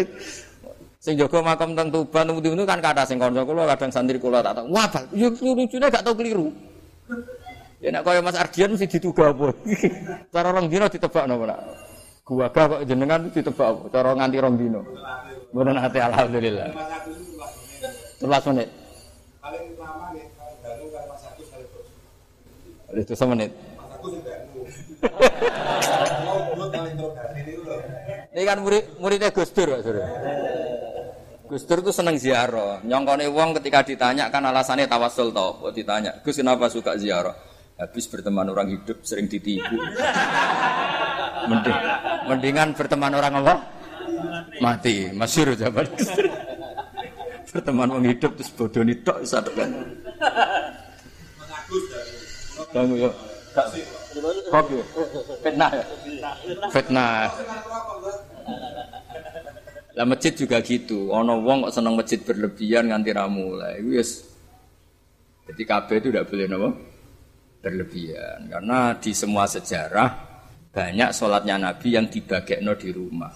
Sing 1.03 1.19
jaga 1.19 1.43
makam 1.43 1.75
teng 1.75 1.91
Tuban 1.91 2.31
temu 2.31 2.63
kan 2.63 2.79
kata 2.79 3.03
sing 3.03 3.19
kanca 3.19 3.43
kula 3.43 3.67
kadang 3.75 3.91
santri 3.91 4.17
kula 4.17 4.39
tak 4.39 4.55
tahu. 4.55 4.71
Wah, 4.71 4.87
yo 5.11 5.27
lucune 5.35 5.91
gak 5.91 5.99
tau 5.99 6.15
keliru. 6.15 6.47
Ya 7.83 7.91
nek 7.91 8.07
kaya 8.07 8.23
Mas 8.23 8.39
Ardian 8.39 8.71
mesti 8.71 8.87
dituga 8.87 9.35
apa. 9.35 9.51
Cara 10.33 10.55
rong 10.55 10.71
dina 10.71 10.87
ditebak 10.87 11.27
napa 11.27 11.43
nak. 11.51 11.59
Gua 12.23 12.47
kok 12.47 12.87
jenengan 12.87 13.27
ditebak 13.27 13.67
apa? 13.67 13.81
Cara 13.91 14.15
nganti 14.15 14.37
rong 14.39 14.55
dina. 14.55 14.79
Mboten 15.51 15.75
ate 15.75 15.99
alhamdulillah. 15.99 16.71
Telas 18.23 18.43
menit. 18.47 18.69
Paling 19.43 19.75
lama 19.75 20.15
nih 20.15 20.25
kalau 20.39 20.55
baru 20.63 20.85
kan 20.95 21.03
Mas 21.11 21.23
Agus 21.27 21.47
Itu 23.03 23.13
semenit. 23.19 23.51
Mas 23.75 23.91
Agus 23.99 24.15
Ini 28.33 28.43
kan 28.49 28.57
murid 28.65 28.97
muridnya 28.97 29.29
Gus 29.29 29.53
Dur, 29.53 29.77
Gus 31.45 31.63
Dur 31.69 31.79
itu 31.85 31.91
seneng 31.93 32.17
ziarah. 32.17 32.81
Nyongkone 32.81 33.29
wong 33.29 33.53
ketika 33.61 33.85
ditanya 33.85 34.33
kan 34.33 34.41
alasannya 34.41 34.89
tawasul 34.89 35.29
tau. 35.29 35.61
Kok 35.61 35.73
ditanya, 35.75 36.17
Gus 36.25 36.41
kenapa 36.41 36.65
suka 36.65 36.97
ziarah? 36.97 37.35
Habis 37.77 38.05
berteman 38.09 38.49
orang 38.49 38.73
hidup 38.73 39.05
sering 39.05 39.29
ditipu. 39.29 39.77
Mending, 41.49 41.79
mendingan 42.29 42.69
berteman 42.73 43.13
orang 43.13 43.33
apa? 43.43 43.55
Mati. 44.61 45.11
Masyur 45.13 45.53
zaman. 45.57 45.85
berteman 47.53 47.85
orang 47.85 48.09
hidup 48.09 48.33
terus 48.33 48.49
bodoh 48.57 48.81
tok 49.05 49.17
satu 49.29 49.53
kan. 49.53 49.69
Bangun 52.73 52.97
ya. 52.97 53.11
Kopi. 54.49 54.77
Fitnah 55.41 55.71
ya. 55.73 55.85
Fitnah. 56.69 57.29
Lah 59.93 60.05
masjid 60.09 60.33
juga 60.33 60.57
gitu. 60.65 61.13
Ono 61.13 61.41
wong 61.45 61.69
kok 61.69 61.73
seneng 61.77 61.93
masjid 61.93 62.19
berlebihan 62.21 62.89
nganti 62.89 63.13
ramu 63.13 63.57
lah. 63.57 63.77
Itu 63.77 63.93
yes. 63.93 64.25
Jadi 65.49 65.61
KB 65.67 65.87
itu 65.99 66.07
tidak 66.09 66.27
boleh 66.31 66.45
nopo 66.49 66.69
berlebihan. 67.61 68.39
Karena 68.49 68.97
di 68.97 69.11
semua 69.13 69.45
sejarah 69.45 70.09
banyak 70.73 71.09
sholatnya 71.13 71.61
Nabi 71.61 71.87
yang 71.93 72.09
dibagekno 72.09 72.73
di 72.73 72.89
rumah. 72.89 73.33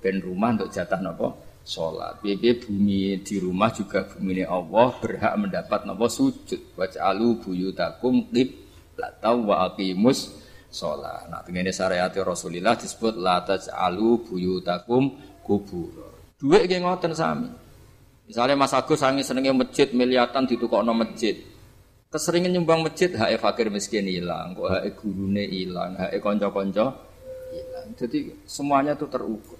Ben 0.00 0.20
rumah 0.20 0.56
untuk 0.56 0.72
jatah 0.72 1.00
nopo 1.04 1.60
sholat. 1.64 2.20
BB 2.24 2.64
bumi 2.64 3.20
di 3.20 3.36
rumah 3.40 3.68
juga 3.72 4.08
bumi 4.08 4.44
Allah 4.44 4.88
berhak 5.00 5.34
mendapat 5.36 5.84
nopo 5.84 6.08
sujud. 6.08 6.80
Waj'alu 6.80 7.44
buyutakum 7.44 8.32
qiblatau 8.94 9.50
wa 9.50 9.66
aqimus 9.66 10.30
sholat. 10.70 11.26
Nah, 11.26 11.42
dengan 11.42 11.66
syariat 11.74 12.14
Rasulullah 12.14 12.78
disebut 12.78 13.18
la 13.18 13.42
taj'alu 13.42 14.22
buyutakum 14.22 15.18
kubur. 15.42 16.14
Duit 16.38 16.70
kayak 16.70 16.86
ngoten 16.86 17.12
sami. 17.18 17.50
Misalnya 18.24 18.56
Mas 18.56 18.72
Agus 18.72 19.02
sangi 19.02 19.20
senengnya 19.26 19.52
masjid 19.52 19.90
miliatan 19.92 20.46
ditukokno 20.46 20.94
masjid. 20.96 21.36
Keseringan 22.08 22.54
nyumbang 22.54 22.86
masjid 22.86 23.10
hak 23.10 23.42
fakir 23.42 23.74
miskin 23.74 24.06
hilang, 24.06 24.54
kok 24.54 24.70
hak 24.70 25.02
gurune 25.02 25.44
hilang, 25.50 25.98
hak 25.98 26.14
konco-konco 26.22 26.94
hilang. 27.50 27.86
Jadi 27.98 28.46
semuanya 28.46 28.94
itu 28.94 29.10
terukur. 29.10 29.58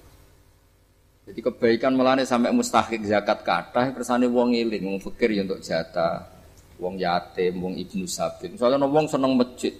Jadi 1.24 1.40
kebaikan 1.40 1.96
melane 1.96 2.22
sampai 2.28 2.54
mustahik 2.54 3.02
zakat 3.04 3.42
kata, 3.42 3.96
kersane 3.96 4.30
wong 4.30 4.54
iling, 4.54 4.86
wong 4.86 4.98
fakir 5.02 5.34
ya 5.34 5.42
untuk 5.42 5.64
jatah, 5.64 6.33
wong 6.78 6.98
yatim, 7.00 7.58
wong 7.58 7.74
ibnu 7.78 8.06
sabit. 8.06 8.54
Misalnya 8.54 8.82
wong 8.86 9.06
seneng 9.06 9.34
masjid, 9.38 9.74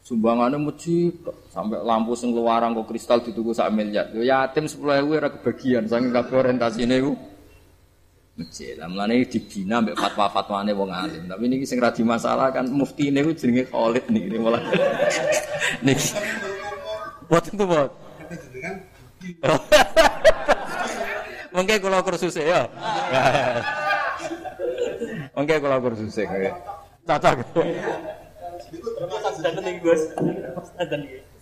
Sumbangannya 0.00 0.56
masjid 0.56 1.12
sampai 1.52 1.84
lampu 1.84 2.16
sing 2.16 2.32
luarang 2.32 2.72
kok 2.72 2.88
kristal 2.88 3.20
dituku 3.20 3.52
sak 3.52 3.68
miliar. 3.68 4.08
Yo 4.16 4.24
yatim 4.24 4.64
10.000 4.64 5.06
ora 5.06 5.28
kebagian 5.28 5.84
saking 5.86 6.10
kabeh 6.10 6.34
orientasine 6.40 6.98
iku 7.04 7.12
masjid. 8.40 8.80
Lah 8.80 8.88
mulane 8.88 9.28
dibina 9.28 9.84
mbek 9.84 10.00
fatwa-fatwane 10.00 10.72
wong 10.72 10.88
alim. 10.88 11.28
Tapi 11.28 11.44
niki 11.52 11.68
sing 11.68 11.78
ra 11.78 11.92
masalah 12.00 12.48
kan 12.48 12.64
mufti 12.72 13.12
ini 13.12 13.20
ku 13.20 13.36
jenenge 13.36 13.68
Khalid 13.68 14.08
niki 14.08 14.40
malah. 14.40 14.64
niki. 15.84 16.16
Boten 17.28 17.54
tuh, 17.54 17.68
Bot. 17.68 17.92
Mungkin 21.54 21.76
kalau 21.76 22.00
kursus 22.02 22.34
ya. 22.40 22.66
Mungkin 25.36 25.56
kalau 25.62 25.78
kursus 25.82 26.16
ya. 26.18 26.54
Cocok. 27.06 27.42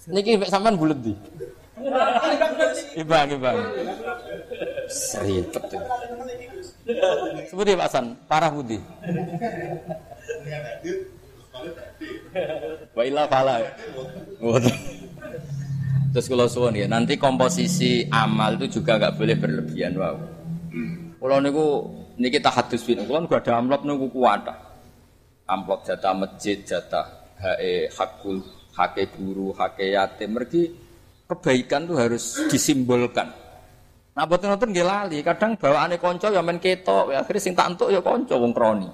Niki 0.09 0.41
sampean 0.49 0.79
bulet 0.81 0.99
di. 1.03 1.13
Ibang, 2.99 3.29
ibang. 3.39 3.59
Seripet. 4.89 5.63
Seperti 7.49 7.77
Pak 7.77 7.89
San, 7.93 8.17
parah 8.25 8.49
budi. 8.49 8.81
Wa 12.97 13.03
illa 13.05 13.29
fala. 13.29 13.61
Terus 16.09 16.27
kalau 16.27 16.49
suwon 16.49 16.73
ya, 16.73 16.89
nanti 16.89 17.21
komposisi 17.21 18.09
amal 18.09 18.57
itu 18.57 18.81
juga 18.81 18.97
nggak 18.97 19.15
boleh 19.21 19.37
berlebihan. 19.37 19.93
Wow. 20.01 20.17
Kalau 21.21 21.39
niku 21.45 21.67
niki 22.19 22.43
tahadus 22.43 22.83
bin, 22.85 23.01
kalau 23.07 23.25
nggak 23.25 23.47
ada 23.47 23.63
amplop 23.63 23.87
niku 23.87 24.07
kuat. 24.11 24.45
Amplop 25.49 25.87
jatah 25.87 26.13
masjid, 26.13 26.61
jatah 26.61 27.07
hae 27.41 27.89
hakul, 27.89 28.45
hake 28.77 29.09
guru, 29.17 29.55
hake 29.57 29.97
yatim. 29.97 30.37
Mergi 30.37 30.69
kebaikan 31.25 31.89
tuh 31.89 31.97
harus 31.97 32.37
disimbolkan. 32.53 33.33
Nah, 34.19 34.27
boten 34.27 34.51
nonton 34.51 34.75
nggih 34.75 34.83
lali, 34.83 35.23
kadang 35.23 35.55
bawaane 35.55 35.95
kanca 35.97 36.27
ya 36.29 36.43
men 36.43 36.59
ketok, 36.59 37.15
ya 37.15 37.23
akhirnya 37.23 37.39
sing 37.39 37.55
tak 37.55 37.71
entuk 37.71 37.89
ya 37.95 38.03
kanca 38.03 38.35
wong 38.35 38.51
kroni. 38.51 38.91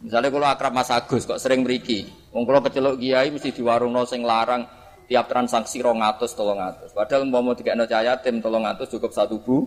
Misalnya 0.00 0.30
kalau 0.32 0.48
akrab 0.48 0.72
Mas 0.72 0.88
Agus 0.88 1.26
kok 1.26 1.42
sering 1.42 1.66
mriki, 1.66 2.08
wong 2.30 2.46
kula 2.46 2.62
kecelok 2.62 2.96
kiai 2.96 3.28
mesti 3.28 3.52
di 3.52 3.60
warung 3.60 3.92
sing 4.06 4.22
larang 4.24 4.64
tiap 5.10 5.26
transaksi 5.26 5.82
200 5.82 6.22
300. 6.22 6.94
Padahal 6.94 7.26
umpama 7.26 7.58
dikekno 7.58 7.84
cah 7.84 8.06
yatim 8.06 8.38
300 8.38 8.86
cukup 8.86 9.10
satu 9.10 9.36
bu 9.42 9.66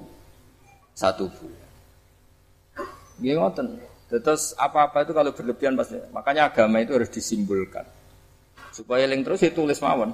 satu 0.96 1.28
bu. 1.28 1.63
Nggih 3.20 3.36
ngoten. 3.38 3.68
Terus 4.14 4.54
apa-apa 4.58 5.06
itu 5.06 5.12
kalau 5.14 5.34
berlebihan 5.34 5.74
pasti. 5.74 5.98
Makanya 6.14 6.54
agama 6.54 6.78
itu 6.82 6.94
harus 6.94 7.10
disimbolkan. 7.10 7.86
Supaya 8.70 9.10
link 9.10 9.26
terus 9.26 9.42
ditulis 9.42 9.82
mawon. 9.82 10.14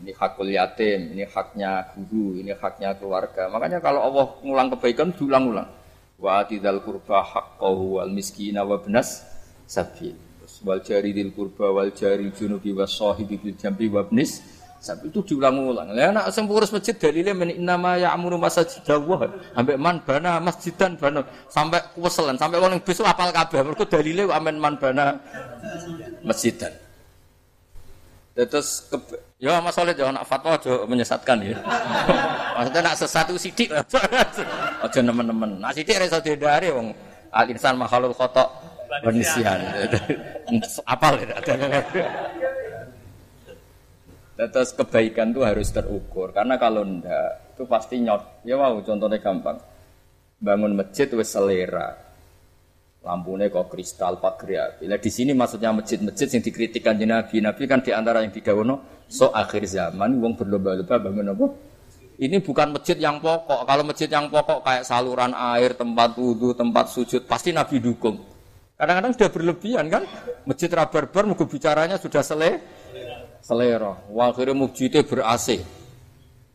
Ini 0.00 0.16
hakul 0.16 0.48
yatim, 0.48 1.12
ini 1.12 1.28
haknya 1.28 1.92
guru, 1.92 2.40
ini 2.40 2.56
haknya 2.56 2.96
keluarga. 2.96 3.52
Makanya 3.52 3.84
kalau 3.84 4.00
Allah 4.00 4.32
ngulang 4.40 4.72
kebaikan 4.72 5.12
diulang-ulang. 5.12 5.68
Wa 6.16 6.44
tidal 6.48 6.80
kurba 6.80 7.20
haqqahu 7.20 8.00
wal 8.00 8.12
miskina 8.12 8.64
wa 8.64 8.80
benas 8.80 9.20
sabil. 9.68 10.16
Wal 10.64 10.80
jari 10.80 11.12
dil 11.12 11.32
kurba 11.36 11.68
wal 11.68 11.92
jari 11.92 12.32
junubi 12.32 12.72
wa 12.72 12.88
sahibi 12.88 13.36
bil 13.36 13.56
jambi 13.56 13.88
wa 13.92 14.04
benis 14.04 14.40
itu 14.80 15.20
diulang-ulang. 15.20 15.92
Lah 15.92 16.08
anak 16.08 16.24
sing 16.32 16.48
pengurus 16.48 16.72
masjid 16.72 16.96
dalile 16.96 17.36
men 17.36 17.52
nama 17.60 18.00
ya 18.00 18.16
amuru 18.16 18.40
masjid 18.40 18.64
Allah. 18.88 19.28
Sampai 19.52 19.76
man 19.76 20.00
bana 20.00 20.40
masjidan 20.40 20.96
bana 20.96 21.20
sampai 21.52 21.84
kuweselan 21.92 22.40
sampai 22.40 22.56
wong 22.56 22.80
besok 22.80 23.04
apal 23.04 23.28
kabeh 23.28 23.60
mergo 23.60 23.84
dalile 23.84 24.24
amen 24.32 24.56
man 24.56 24.80
bana 24.80 25.20
masjidan. 26.24 26.72
Terus 28.32 28.88
ke, 28.88 28.96
ya 29.36 29.60
Mas 29.60 29.76
Solid 29.76 29.92
ya 29.92 30.08
anak 30.08 30.24
fatwa 30.24 30.56
aja 30.56 30.88
menyesatkan 30.88 31.44
ya. 31.44 31.60
Maksudnya 32.56 32.80
nak 32.80 32.96
sesatu 32.96 33.36
sidik 33.36 33.68
aja 34.86 35.00
nemen-nemen. 35.04 35.60
Nah 35.60 35.76
sidik 35.76 36.00
iso 36.00 36.16
dihindari 36.24 36.72
wong 36.72 36.96
al 37.36 37.46
insan 37.52 37.76
makhluk 37.76 38.16
khotok 38.16 38.48
penisian. 39.04 39.60
Apal 40.92 41.20
ya. 41.20 41.36
Terus 44.48 44.72
kebaikan 44.72 45.36
itu 45.36 45.44
harus 45.44 45.68
terukur 45.68 46.32
karena 46.32 46.56
kalau 46.56 46.80
ndak 46.80 47.52
itu 47.52 47.68
pasti 47.68 48.00
nyot. 48.00 48.40
Ya 48.48 48.56
wow, 48.56 48.80
contohnya 48.80 49.20
gampang. 49.20 49.60
Bangun 50.40 50.72
masjid 50.72 51.04
wes 51.12 51.28
selera. 51.28 51.92
Lampunya 53.00 53.48
kok 53.48 53.72
kristal 53.72 54.20
pagar 54.20 54.76
Bila 54.80 55.00
di 55.00 55.08
sini 55.12 55.32
maksudnya 55.32 55.72
masjid-masjid 55.72 56.28
yang 56.36 56.44
dikritikan 56.44 56.94
di 57.00 57.08
Nabi, 57.08 57.40
Nabi 57.40 57.64
kan 57.64 57.80
di 57.80 57.96
antara 57.96 58.20
yang 58.20 58.28
didawono 58.28 59.04
so 59.08 59.32
akhir 59.32 59.64
zaman 59.64 60.20
wong 60.20 60.36
berlomba-lomba 60.36 60.96
bangun 61.00 61.32
apa? 61.32 61.46
Ini 62.20 62.36
bukan 62.44 62.76
masjid 62.76 63.00
yang 63.00 63.16
pokok. 63.16 63.64
Kalau 63.64 63.82
masjid 63.88 64.08
yang 64.12 64.28
pokok 64.28 64.60
kayak 64.60 64.84
saluran 64.84 65.32
air, 65.32 65.72
tempat 65.72 66.12
wudhu, 66.20 66.52
tempat 66.52 66.92
sujud, 66.92 67.24
pasti 67.24 67.56
Nabi 67.56 67.80
dukung. 67.80 68.20
Kadang-kadang 68.76 69.12
sudah 69.16 69.30
berlebihan 69.32 69.88
kan? 69.88 70.04
Masjid 70.44 70.68
rabar-bar, 70.68 71.24
bicaranya 71.48 71.96
sudah 71.96 72.20
selesai 72.20 72.60
selera. 73.50 73.98
Akhirnya 74.14 74.54
mujite 74.54 75.02
ber 75.02 75.26
AC. 75.26 75.58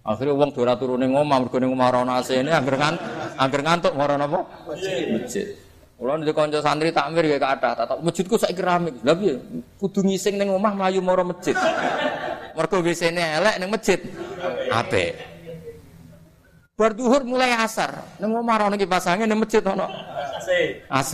Akhirnya 0.05 0.38
uang 0.38 0.55
dora 0.55 0.79
turune 0.79 1.12
ngomah 1.12 1.38
mergo 1.43 1.58
ning 1.60 1.75
omah 1.75 1.91
ora 1.91 2.23
AC 2.23 2.39
ini 2.39 2.53
angger 2.53 2.77
ngantuk, 2.79 3.03
angger 3.36 3.62
ngantuk 3.65 3.91
ora 3.97 4.15
napa? 4.15 4.39
Masjid. 4.69 5.60
Kulo 5.95 6.12
ndek 6.19 6.36
kanca 6.36 6.60
santri 6.60 6.91
takmir 6.91 7.23
ya 7.25 7.39
kathah, 7.39 7.73
tak 7.73 7.99
masjidku 8.03 8.36
saiki 8.36 8.62
rame. 8.62 8.91
Lah 9.01 9.15
piye? 9.15 9.39
Kudu 9.79 10.03
ngising 10.05 10.36
ning 10.38 10.51
omah 10.53 10.75
mlayu 10.75 11.01
mara 11.01 11.23
masjid. 11.25 11.55
Mergo 12.55 12.84
WC-ne 12.86 13.23
elek 13.41 13.55
ning 13.60 13.69
masjid. 13.71 13.99
Apik. 14.71 15.15
Bar 16.75 16.91
duhur 16.91 17.23
mulai 17.23 17.55
asar, 17.55 17.95
ning 18.21 18.29
omah 18.29 18.67
ana 18.67 18.75
kipas 18.77 19.08
angin 19.08 19.25
ning 19.25 19.39
masjid 19.41 19.63
ana 19.65 19.88
AC. 20.38 20.49
AC. 20.91 21.13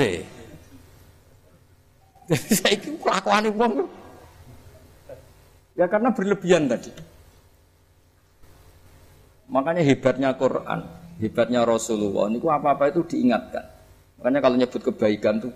Saiki 2.59 2.91
kelakuane 2.99 3.53
wong 3.55 4.00
Ya 5.75 5.87
karena 5.87 6.11
berlebihan 6.11 6.67
tadi. 6.67 6.91
Makanya 9.51 9.83
hebatnya 9.83 10.31
Quran, 10.39 10.87
hebatnya 11.19 11.67
Rasulullah, 11.67 12.31
ini 12.31 12.39
apa-apa 12.39 12.87
itu 12.87 13.03
diingatkan. 13.03 13.67
Makanya 14.19 14.39
kalau 14.39 14.55
nyebut 14.55 14.81
kebaikan 14.81 15.43
tuh 15.43 15.53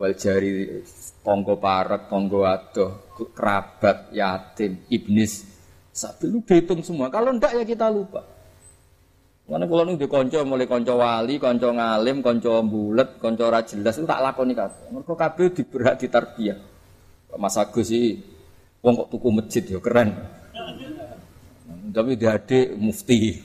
wal 0.00 0.16
jari 0.16 0.80
tonggo 1.20 1.60
parek, 1.60 2.08
tonggo 2.08 2.48
adoh, 2.48 3.12
kerabat, 3.36 4.16
yatim, 4.16 4.80
ibnis, 4.88 5.44
sapi 5.92 6.24
lu 6.24 6.40
dihitung 6.40 6.80
semua. 6.80 7.12
Kalau 7.12 7.36
ndak 7.36 7.52
ya 7.52 7.64
kita 7.68 7.92
lupa. 7.92 8.24
Mana 9.44 9.68
kalau 9.68 9.84
nih 9.84 10.08
konco 10.08 10.38
mulai 10.48 10.64
konco 10.64 10.96
wali, 10.96 11.36
konco 11.36 11.68
ngalim, 11.68 12.24
konco 12.24 12.64
bulat, 12.64 13.20
konco 13.20 13.44
rajelas 13.52 14.00
itu 14.00 14.08
tak 14.08 14.24
lakoni 14.24 14.56
kabeh. 14.56 14.88
Mereka 14.88 15.12
kabeh 15.12 15.46
diberak 15.52 16.00
tarbiyah. 16.00 16.58
Mas 17.36 17.60
Agus 17.60 17.92
sih, 17.92 18.16
wong 18.82 18.94
kok 18.98 19.08
tuku 19.14 19.28
masjid 19.30 19.62
ya 19.62 19.78
keren. 19.78 20.10
Tapi 21.92 22.18
dia 22.18 22.34
adik 22.34 22.74
mufti. 22.74 23.38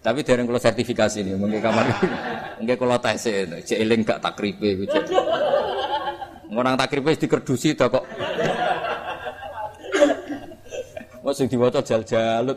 Tapi 0.00 0.24
dereng 0.24 0.48
kalau 0.48 0.60
sertifikasi 0.62 1.20
nih, 1.20 1.36
mungkin 1.36 1.60
kamar 1.60 1.84
mungkin 2.56 2.76
kalau 2.78 2.96
tes 3.02 3.28
ini, 3.28 3.60
cek 3.60 3.78
eling 3.84 4.00
gak 4.00 4.22
takripe, 4.22 4.88
cek. 4.88 5.04
Takripe 6.50 7.10
dikerdusi 7.20 7.76
dah 7.76 7.88
kok. 7.92 8.04
Masih 11.20 11.52
diwaca 11.52 11.84
jal-jalut. 11.84 12.56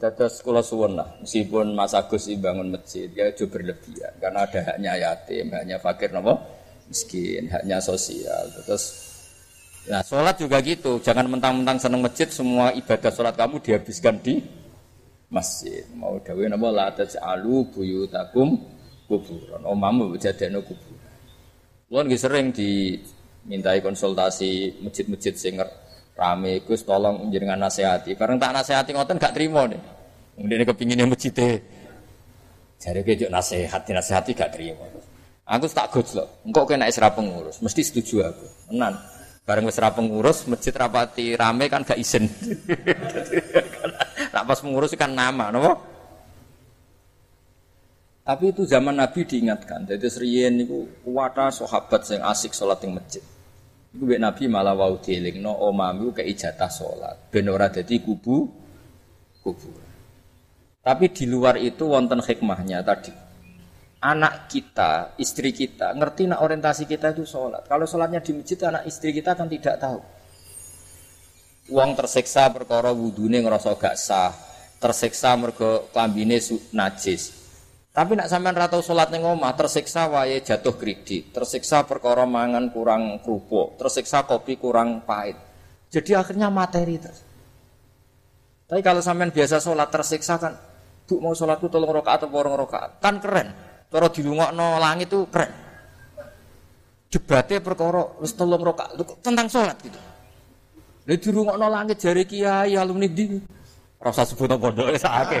Dados 0.00 0.40
kula 0.40 0.64
suwun 0.64 0.96
lah, 0.96 1.08
meskipun 1.20 1.76
Mas 1.76 1.92
Agus 1.92 2.28
bangun 2.40 2.72
masjid 2.72 3.08
ya 3.12 3.28
itu 3.28 3.48
berlebihan 3.48 4.12
karena 4.20 4.44
ada 4.44 4.60
haknya 4.72 4.92
yatim, 4.96 5.52
haknya 5.52 5.76
fakir 5.80 6.12
nopo 6.12 6.40
miskin, 6.88 7.48
haknya 7.48 7.80
sosial. 7.80 8.48
Terus 8.64 9.05
Nah, 9.86 10.02
sholat 10.02 10.34
juga 10.42 10.58
gitu. 10.62 10.98
Jangan 10.98 11.30
mentang-mentang 11.30 11.78
seneng 11.78 12.02
masjid, 12.02 12.26
semua 12.26 12.74
ibadah 12.74 13.10
sholat 13.14 13.38
kamu 13.38 13.62
dihabiskan 13.62 14.18
di 14.18 14.42
masjid. 15.30 15.86
Mau 15.94 16.18
dawe 16.18 16.42
napa 16.50 16.68
la 16.74 16.88
taj'alu 16.90 17.70
buyutakum 17.70 18.58
kuburan. 19.06 19.62
Omamu 19.62 20.18
jadene 20.18 20.58
kuburan. 20.62 21.14
Kulo 21.86 22.02
nggih 22.02 22.18
sering 22.18 22.50
dimintai 22.50 23.78
konsultasi 23.78 24.82
masjid-masjid 24.82 25.34
sing 25.38 25.54
rame 26.18 26.66
Gus 26.66 26.82
tolong 26.82 27.30
jenengan 27.30 27.62
nasihati. 27.62 28.18
Bareng 28.18 28.42
tak 28.42 28.58
nasihati 28.58 28.90
ngoten 28.90 29.22
gak 29.22 29.38
trimo 29.38 29.62
nih. 29.70 29.78
Kemudian 30.34 30.66
kepinginnya 30.66 31.06
masjid 31.06 31.62
Jare 32.76 33.00
kejuk 33.00 33.32
nasihat, 33.32 33.88
nasihati 33.88 34.36
gak 34.36 34.52
trimo. 34.52 34.84
Aku 35.46 35.70
tak 35.70 35.94
loh. 35.94 36.26
Engkau 36.42 36.66
kena 36.66 36.90
isra 36.90 37.08
pengurus, 37.14 37.62
mesti 37.62 37.86
setuju 37.86 38.26
aku. 38.26 38.74
Menan. 38.74 38.98
Bareng 39.46 39.70
wis 39.70 39.78
pengurus, 39.78 40.42
masjid 40.50 40.74
rapati 40.74 41.38
rame 41.38 41.70
kan 41.70 41.86
gak 41.86 42.02
izin. 42.02 42.26
Tak 44.34 44.42
pas 44.50 44.58
mengurus 44.66 44.90
kan 44.98 45.14
nama, 45.14 45.54
nopo. 45.54 45.78
Tapi 48.26 48.50
itu 48.50 48.66
zaman 48.66 48.98
Nabi 48.98 49.22
diingatkan. 49.22 49.86
Jadi 49.86 50.02
serian 50.10 50.58
itu 50.58 50.90
kuwata 51.06 51.46
sahabat 51.54 52.02
yang 52.10 52.26
asik 52.26 52.50
sholat 52.50 52.82
di 52.82 52.90
masjid. 52.90 53.22
Mbek 53.94 54.18
Nabi 54.18 54.50
malah 54.50 54.74
wau 54.74 54.98
no 55.38 55.52
omamu 55.54 56.10
ke 56.10 56.26
ijatah 56.26 56.66
sholat. 56.66 57.30
Ben 57.30 57.46
ora 57.46 57.70
dadi 57.70 58.02
kubu 58.02 58.50
kubu. 59.46 59.70
Tapi 60.82 61.06
di 61.14 61.24
luar 61.30 61.54
itu 61.62 61.86
wonten 61.86 62.18
hikmahnya 62.18 62.82
tadi. 62.82 63.25
Anak 64.06 64.46
kita, 64.46 65.18
istri 65.18 65.50
kita, 65.50 65.90
ngerti 65.90 66.30
nak 66.30 66.38
orientasi 66.46 66.86
kita 66.86 67.10
itu 67.10 67.26
sholat. 67.26 67.66
Kalau 67.66 67.90
sholatnya 67.90 68.22
di 68.22 68.38
masjid, 68.38 68.54
anak 68.62 68.86
istri 68.86 69.10
kita 69.10 69.34
kan 69.34 69.50
tidak 69.50 69.82
tahu. 69.82 69.98
Uang 71.74 71.98
tersiksa 71.98 72.46
perkara 72.54 72.94
wudune 72.94 73.42
ngerasa 73.42 73.74
gak 73.74 73.98
sah, 73.98 74.30
tersiksa 74.78 75.34
mergo 75.34 75.90
klambine 75.90 76.38
najis. 76.70 77.34
Tapi 77.90 78.12
nak 78.14 78.30
sampean 78.30 78.54
ra 78.54 78.70
tau 78.70 78.84
salat 78.84 79.10
ning 79.10 79.26
omah, 79.26 79.56
tersiksa 79.58 80.06
wae 80.06 80.38
jatuh 80.38 80.78
kredit, 80.78 81.34
tersiksa 81.34 81.82
perkara 81.82 82.22
mangan 82.28 82.70
kurang 82.70 83.18
kerupuk, 83.24 83.74
tersiksa 83.80 84.22
kopi 84.22 84.54
kurang 84.60 85.02
pahit. 85.02 85.34
Jadi 85.90 86.14
akhirnya 86.14 86.46
materi 86.46 87.00
terus. 87.02 87.24
Tapi 88.70 88.84
kalau 88.86 89.02
sampean 89.02 89.34
biasa 89.34 89.58
sholat 89.58 89.90
tersiksa 89.90 90.38
kan, 90.38 90.54
bu 91.08 91.18
mau 91.18 91.34
sholatku 91.34 91.66
tolong 91.66 91.88
rokaat 91.88 92.22
atau 92.22 92.30
borong 92.30 92.54
rokaat, 92.54 93.02
kan 93.02 93.18
keren. 93.18 93.65
Cara 93.86 94.10
dilungokno 94.10 94.66
langit 94.82 95.08
itu 95.08 95.24
keren. 95.30 95.50
Jebate 97.06 97.62
perkara 97.62 98.02
wis 98.18 98.34
tolong 98.34 98.58
rokaat 98.60 98.98
tentang 99.22 99.46
sholat 99.46 99.78
gitu. 99.78 99.98
Lha 101.06 101.14
dirungokno 101.14 101.66
langit 101.70 102.02
jari 102.02 102.26
kiai 102.26 102.74
alumni 102.74 103.06
di. 103.06 103.38
Rasa 104.02 104.26
sebut 104.26 104.50
pondoke 104.58 104.98
sakake. 104.98 105.38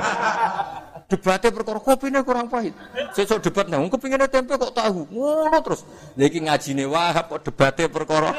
Debatnya 1.06 1.50
perkara 1.50 1.78
kopine 1.82 2.22
kurang 2.22 2.46
pahit. 2.46 2.74
Sesuk 3.14 3.42
debat 3.42 3.66
nang 3.66 3.90
kepingine 3.90 4.30
tempe 4.30 4.54
kok 4.54 4.74
tahu. 4.74 5.10
Ngono 5.10 5.58
terus. 5.62 5.82
Lha 6.14 6.24
iki 6.30 6.38
ngajine 6.46 6.86
Wahab 6.86 7.26
kok 7.26 7.42
debatnya 7.50 7.86
perkara. 7.90 8.30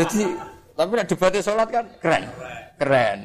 Jadi 0.00 0.22
tapi 0.72 0.90
nek 0.96 1.08
debatnya 1.12 1.40
sholat 1.44 1.68
kan 1.68 1.84
keren. 2.00 2.24
Keren. 2.80 3.18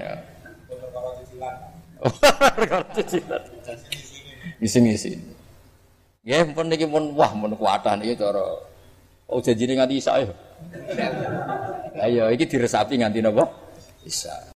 Perkara 2.58 2.86
cicilan. 2.94 3.44
Ngisi-ngisi. 4.62 5.18
Ya, 6.26 6.42
pun 6.46 6.70
niki 6.70 6.90
pun 6.90 7.14
wah 7.14 7.34
mun 7.38 7.54
kuatan 7.54 8.02
iki 8.02 8.18
cara 8.18 8.42
Oh 9.26 9.42
janjine 9.42 9.74
nganti 9.74 9.98
isa 9.98 10.22
ya. 10.22 10.30
Ayo 11.98 12.30
iki 12.30 12.46
diresapi 12.46 13.02
nganti 13.02 13.26
napa? 13.26 13.50
Isa. 14.06 14.54